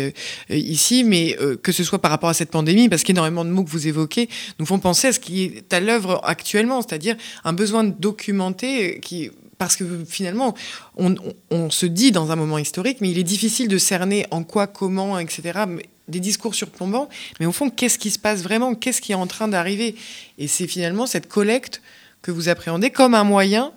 ici, 0.50 1.04
mais 1.04 1.36
que 1.62 1.72
ce 1.72 1.84
soit 1.84 2.00
par 2.00 2.10
rapport 2.10 2.30
à 2.30 2.34
cette 2.34 2.50
pandémie, 2.50 2.88
parce 2.88 3.02
qu'énormément 3.02 3.44
de 3.44 3.50
mots 3.50 3.64
que 3.64 3.70
vous 3.70 3.88
évoquez 3.88 4.28
nous 4.58 4.66
font 4.66 4.78
penser 4.78 5.08
à 5.08 5.12
ce 5.12 5.20
qui 5.20 5.44
est 5.44 5.72
à 5.72 5.80
l'œuvre 5.80 6.20
actuellement, 6.24 6.82
c'est-à-dire 6.82 7.16
un 7.44 7.52
besoin 7.52 7.84
de 7.84 7.94
documenter 7.98 9.00
qui 9.00 9.30
parce 9.58 9.76
que 9.76 10.04
finalement, 10.06 10.54
on, 10.96 11.70
se 11.70 11.86
dit 11.86 12.12
dans 12.12 12.30
un 12.30 12.36
moment 12.36 12.58
historique, 12.58 12.98
mais 13.00 13.10
il 13.10 13.18
est 13.18 13.24
difficile 13.24 13.68
de 13.68 13.78
cerner 13.78 14.26
en 14.30 14.44
quoi, 14.44 14.66
comment, 14.66 15.18
etc. 15.18 15.60
Des 16.08 16.20
discours 16.20 16.54
surplombants, 16.54 17.08
mais 17.40 17.46
au 17.46 17.52
fond, 17.52 17.70
qu'est-ce 17.70 17.98
qui 17.98 18.10
se 18.10 18.18
passe 18.18 18.42
vraiment? 18.42 18.74
Qu'est-ce 18.74 19.00
qui 19.00 19.12
est 19.12 19.16
en 19.16 19.26
train 19.26 19.48
d'arriver? 19.48 19.94
Et 20.38 20.48
c'est 20.48 20.66
finalement 20.66 21.06
cette 21.06 21.28
collecte 21.28 21.80
que 22.22 22.30
vous 22.30 22.48
appréhendez 22.48 22.90
comme 22.90 23.14
un 23.14 23.24
moyen. 23.24 23.72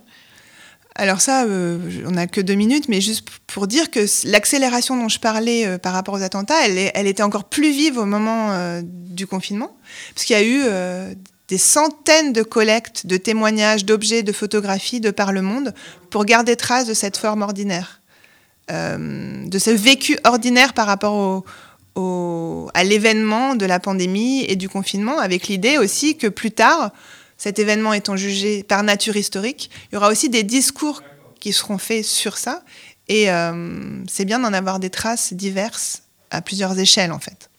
Alors 0.95 1.21
ça, 1.21 1.45
euh, 1.45 1.77
on 2.05 2.11
n'a 2.11 2.25
que 2.25 2.41
deux 2.41 2.55
minutes, 2.55 2.89
mais 2.89 3.01
juste 3.01 3.27
pour 3.45 3.67
dire 3.67 3.91
que 3.91 3.99
l'accélération 4.27 4.97
dont 4.97 5.09
je 5.09 5.19
parlais 5.19 5.65
euh, 5.67 5.77
par 5.77 5.93
rapport 5.93 6.15
aux 6.15 6.23
attentats, 6.23 6.65
elle, 6.65 7.07
était 7.07 7.21
encore 7.21 7.43
plus 7.43 7.71
vive 7.71 7.99
au 7.99 8.05
moment 8.05 8.51
euh, 8.51 8.81
du 8.83 9.27
confinement, 9.27 9.77
parce 10.15 10.25
qu'il 10.25 10.35
y 10.35 10.39
a 10.39 10.43
eu 10.43 10.63
des 11.47 11.57
centaines 11.57 12.33
de 12.33 12.43
collectes, 12.43 13.07
de 13.07 13.17
témoignages, 13.17 13.85
d'objets, 13.85 14.23
de 14.23 14.31
photographies 14.31 14.99
de 14.99 15.11
par 15.11 15.31
le 15.31 15.41
monde 15.41 15.73
pour 16.09 16.25
garder 16.25 16.55
trace 16.55 16.87
de 16.87 16.93
cette 16.93 17.17
forme 17.17 17.41
ordinaire, 17.41 18.01
euh, 18.69 19.45
de 19.45 19.59
ce 19.59 19.69
vécu 19.69 20.17
ordinaire 20.25 20.73
par 20.73 20.87
rapport 20.87 21.45
au, 21.95 22.69
à 22.73 22.83
l'événement 22.83 23.55
de 23.55 23.65
la 23.65 23.79
pandémie 23.79 24.43
et 24.47 24.55
du 24.55 24.69
confinement, 24.69 25.19
avec 25.19 25.47
l'idée 25.47 25.77
aussi 25.77 26.15
que 26.15 26.27
plus 26.27 26.51
tard, 26.51 26.91
cet 27.37 27.59
événement 27.59 27.93
étant 27.93 28.15
jugé 28.15 28.63
par 28.63 28.83
nature 28.83 29.15
historique, 29.15 29.71
il 29.91 29.95
y 29.95 29.97
aura 29.97 30.09
aussi 30.09 30.29
des 30.29 30.43
discours 30.43 31.01
qui 31.39 31.53
seront 31.53 31.77
faits 31.77 32.05
sur 32.05 32.37
ça. 32.37 32.63
Et 33.07 33.31
euh, 33.31 34.03
c'est 34.07 34.25
bien 34.25 34.39
d'en 34.39 34.53
avoir 34.53 34.79
des 34.79 34.89
traces 34.89 35.33
diverses 35.33 36.03
à 36.29 36.41
plusieurs 36.41 36.77
échelles, 36.77 37.11
en 37.11 37.19
fait. 37.19 37.49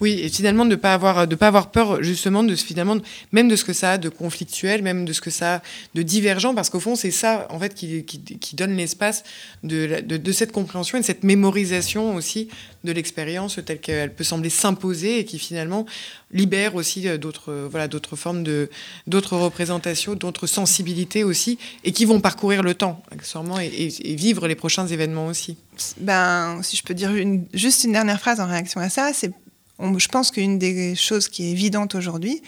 Oui, 0.00 0.20
et 0.22 0.28
finalement 0.28 0.66
de 0.66 0.76
pas 0.76 0.94
avoir 0.94 1.26
de 1.26 1.34
pas 1.34 1.48
avoir 1.48 1.70
peur 1.70 2.02
justement 2.02 2.44
de 2.44 2.54
finalement 2.54 2.96
même 3.32 3.48
de 3.48 3.56
ce 3.56 3.64
que 3.64 3.72
ça 3.72 3.92
a 3.92 3.98
de 3.98 4.08
conflictuel, 4.08 4.82
même 4.82 5.04
de 5.04 5.12
ce 5.12 5.20
que 5.20 5.30
ça 5.30 5.56
a 5.56 5.62
de 5.94 6.02
divergent, 6.02 6.54
parce 6.54 6.70
qu'au 6.70 6.80
fond 6.80 6.96
c'est 6.96 7.10
ça 7.10 7.46
en 7.50 7.58
fait 7.58 7.74
qui, 7.74 8.04
qui, 8.04 8.56
donne 8.56 8.76
l'espace 8.76 9.24
de, 9.62 10.00
de, 10.00 10.32
cette 10.32 10.52
compréhension 10.52 10.98
et 10.98 11.00
de 11.00 11.06
cette 11.06 11.24
mémorisation 11.24 12.14
aussi 12.14 12.48
de 12.84 12.92
l'expérience 12.92 13.58
telle 13.64 13.80
qu'elle 13.80 14.14
peut 14.14 14.24
sembler 14.24 14.50
s'imposer 14.50 15.20
et 15.20 15.24
qui 15.24 15.38
finalement 15.38 15.86
libère 16.32 16.74
aussi 16.74 17.08
euh, 17.08 17.18
d'autres 17.18 17.50
euh, 17.50 17.68
voilà 17.70 17.88
d'autres 17.88 18.16
formes 18.16 18.42
de 18.42 18.70
d'autres 19.06 19.36
représentations, 19.36 20.14
d'autres 20.14 20.46
sensibilités 20.46 21.24
aussi 21.24 21.58
et 21.84 21.92
qui 21.92 22.04
vont 22.04 22.20
parcourir 22.20 22.62
le 22.62 22.74
temps 22.74 23.02
accessoirement 23.10 23.58
et, 23.58 23.88
vivre 24.16 24.46
les 24.48 24.54
prochains 24.54 24.86
événements 24.86 25.26
aussi. 25.26 25.56
Ben 25.98 26.60
si 26.62 26.76
je 26.76 26.82
peux 26.82 26.94
dire 26.94 27.10
juste 27.52 27.84
une 27.84 27.92
dernière 27.92 28.20
phrase 28.20 28.40
en 28.40 28.46
réaction 28.46 28.80
à 28.80 28.88
ça, 28.88 29.12
c'est 29.12 29.32
je 29.78 30.08
pense 30.08 30.30
qu'une 30.30 30.58
des 30.58 30.94
choses 30.94 31.28
qui 31.28 31.46
est 31.46 31.50
évidente 31.50 31.94
aujourd'hui, 31.94 32.42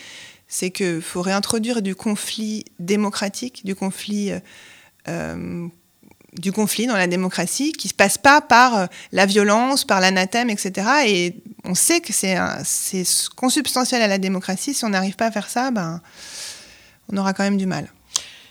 c'est 0.48 0.70
qu'il 0.70 1.02
faut 1.02 1.20
réintroduire 1.20 1.82
du 1.82 1.94
conflit 1.94 2.64
démocratique, 2.78 3.64
du 3.66 3.74
conflit, 3.74 4.32
euh, 4.32 4.40
euh, 5.08 5.68
du 6.32 6.52
conflit 6.52 6.86
dans 6.86 6.96
la 6.96 7.06
démocratie, 7.06 7.72
qui 7.72 7.86
ne 7.86 7.90
se 7.90 7.94
passe 7.94 8.16
pas 8.16 8.40
par 8.40 8.76
euh, 8.76 8.86
la 9.12 9.26
violence, 9.26 9.84
par 9.84 10.00
l'anathème, 10.00 10.48
etc. 10.48 10.88
Et 11.06 11.36
on 11.64 11.74
sait 11.74 12.00
que 12.00 12.14
c'est 12.14 12.38
consubstantiel 13.36 14.00
à 14.00 14.08
la 14.08 14.18
démocratie. 14.18 14.72
Si 14.72 14.84
on 14.86 14.88
n'arrive 14.88 15.16
pas 15.16 15.26
à 15.26 15.30
faire 15.30 15.50
ça, 15.50 15.70
ben, 15.70 16.00
on 17.12 17.16
aura 17.18 17.34
quand 17.34 17.44
même 17.44 17.58
du 17.58 17.66
mal. 17.66 17.92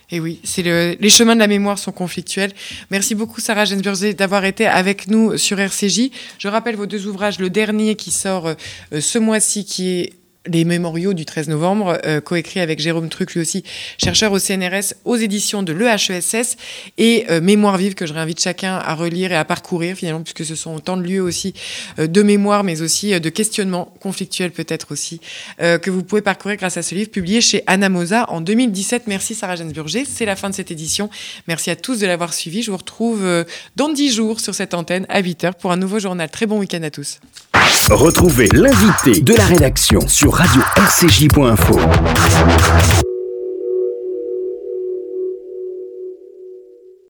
Et 0.09 0.21
oui, 0.21 0.39
c'est 0.45 0.63
le, 0.63 0.95
les 0.99 1.09
chemins 1.09 1.35
de 1.35 1.39
la 1.41 1.47
mémoire 1.47 1.77
sont 1.77 1.91
conflictuels. 1.91 2.53
Merci 2.91 3.13
beaucoup 3.13 3.41
Sarah 3.41 3.65
Gensburger 3.65 4.13
d'avoir 4.13 4.45
été 4.45 4.65
avec 4.65 5.07
nous 5.07 5.37
sur 5.37 5.59
RCJ. 5.59 6.11
Je 6.39 6.47
rappelle 6.47 6.77
vos 6.77 6.85
deux 6.85 7.07
ouvrages, 7.07 7.39
le 7.39 7.49
dernier 7.49 7.95
qui 7.95 8.11
sort 8.11 8.47
euh, 8.47 9.01
ce 9.01 9.19
mois-ci, 9.19 9.65
qui 9.65 9.89
est 9.89 10.13
les 10.47 10.65
mémoriaux 10.65 11.13
du 11.13 11.25
13 11.25 11.49
novembre, 11.49 11.99
euh, 12.05 12.21
coécrit 12.21 12.59
avec 12.59 12.79
Jérôme 12.79 13.09
Truc, 13.09 13.33
lui 13.33 13.41
aussi 13.41 13.63
chercheur 13.97 14.31
au 14.31 14.39
CNRS, 14.39 14.93
aux 15.05 15.15
éditions 15.15 15.63
de 15.63 15.73
l'EHESS, 15.73 16.57
et 16.97 17.25
euh, 17.29 17.41
Mémoire 17.41 17.77
vive, 17.77 17.93
que 17.93 18.05
je 18.05 18.13
réinvite 18.13 18.41
chacun 18.41 18.75
à 18.75 18.95
relire 18.95 19.31
et 19.31 19.35
à 19.35 19.45
parcourir, 19.45 19.95
finalement, 19.95 20.21
puisque 20.21 20.45
ce 20.45 20.55
sont 20.55 20.75
autant 20.75 20.97
de 20.97 21.03
lieux 21.03 21.21
aussi 21.21 21.53
euh, 21.99 22.07
de 22.07 22.21
mémoire, 22.21 22.63
mais 22.63 22.81
aussi 22.81 23.13
euh, 23.13 23.19
de 23.19 23.29
questionnement 23.29 23.93
conflictuel 23.99 24.51
peut-être 24.51 24.91
aussi, 24.91 25.19
que 25.59 25.89
vous 25.89 26.03
pouvez 26.03 26.21
parcourir 26.21 26.57
grâce 26.57 26.77
à 26.77 26.81
ce 26.81 26.95
livre 26.95 27.09
publié 27.09 27.41
chez 27.41 27.63
Anna 27.67 27.89
Mosa 27.89 28.29
en 28.29 28.41
2017. 28.41 29.03
Merci 29.07 29.35
Sarah 29.35 29.55
Jensburger, 29.55 30.05
c'est 30.05 30.25
la 30.25 30.35
fin 30.35 30.49
de 30.49 30.55
cette 30.55 30.71
édition. 30.71 31.09
Merci 31.47 31.69
à 31.69 31.75
tous 31.75 31.99
de 31.99 32.07
l'avoir 32.07 32.33
suivi. 32.33 32.61
Je 32.61 32.71
vous 32.71 32.77
retrouve 32.77 33.45
dans 33.75 33.89
10 33.89 34.13
jours 34.13 34.39
sur 34.39 34.55
cette 34.55 34.73
antenne 34.73 35.05
à 35.09 35.21
8h 35.21 35.53
pour 35.59 35.71
un 35.71 35.77
nouveau 35.77 35.99
journal. 35.99 36.29
Très 36.29 36.45
bon 36.45 36.59
week-end 36.59 36.83
à 36.83 36.89
tous. 36.89 37.19
Retrouvez 37.89 38.49
l'invité 38.53 39.21
de 39.21 39.33
la 39.33 39.45
rédaction 39.45 39.99
sur 40.07 40.33
radio-rcj.info. 40.33 43.06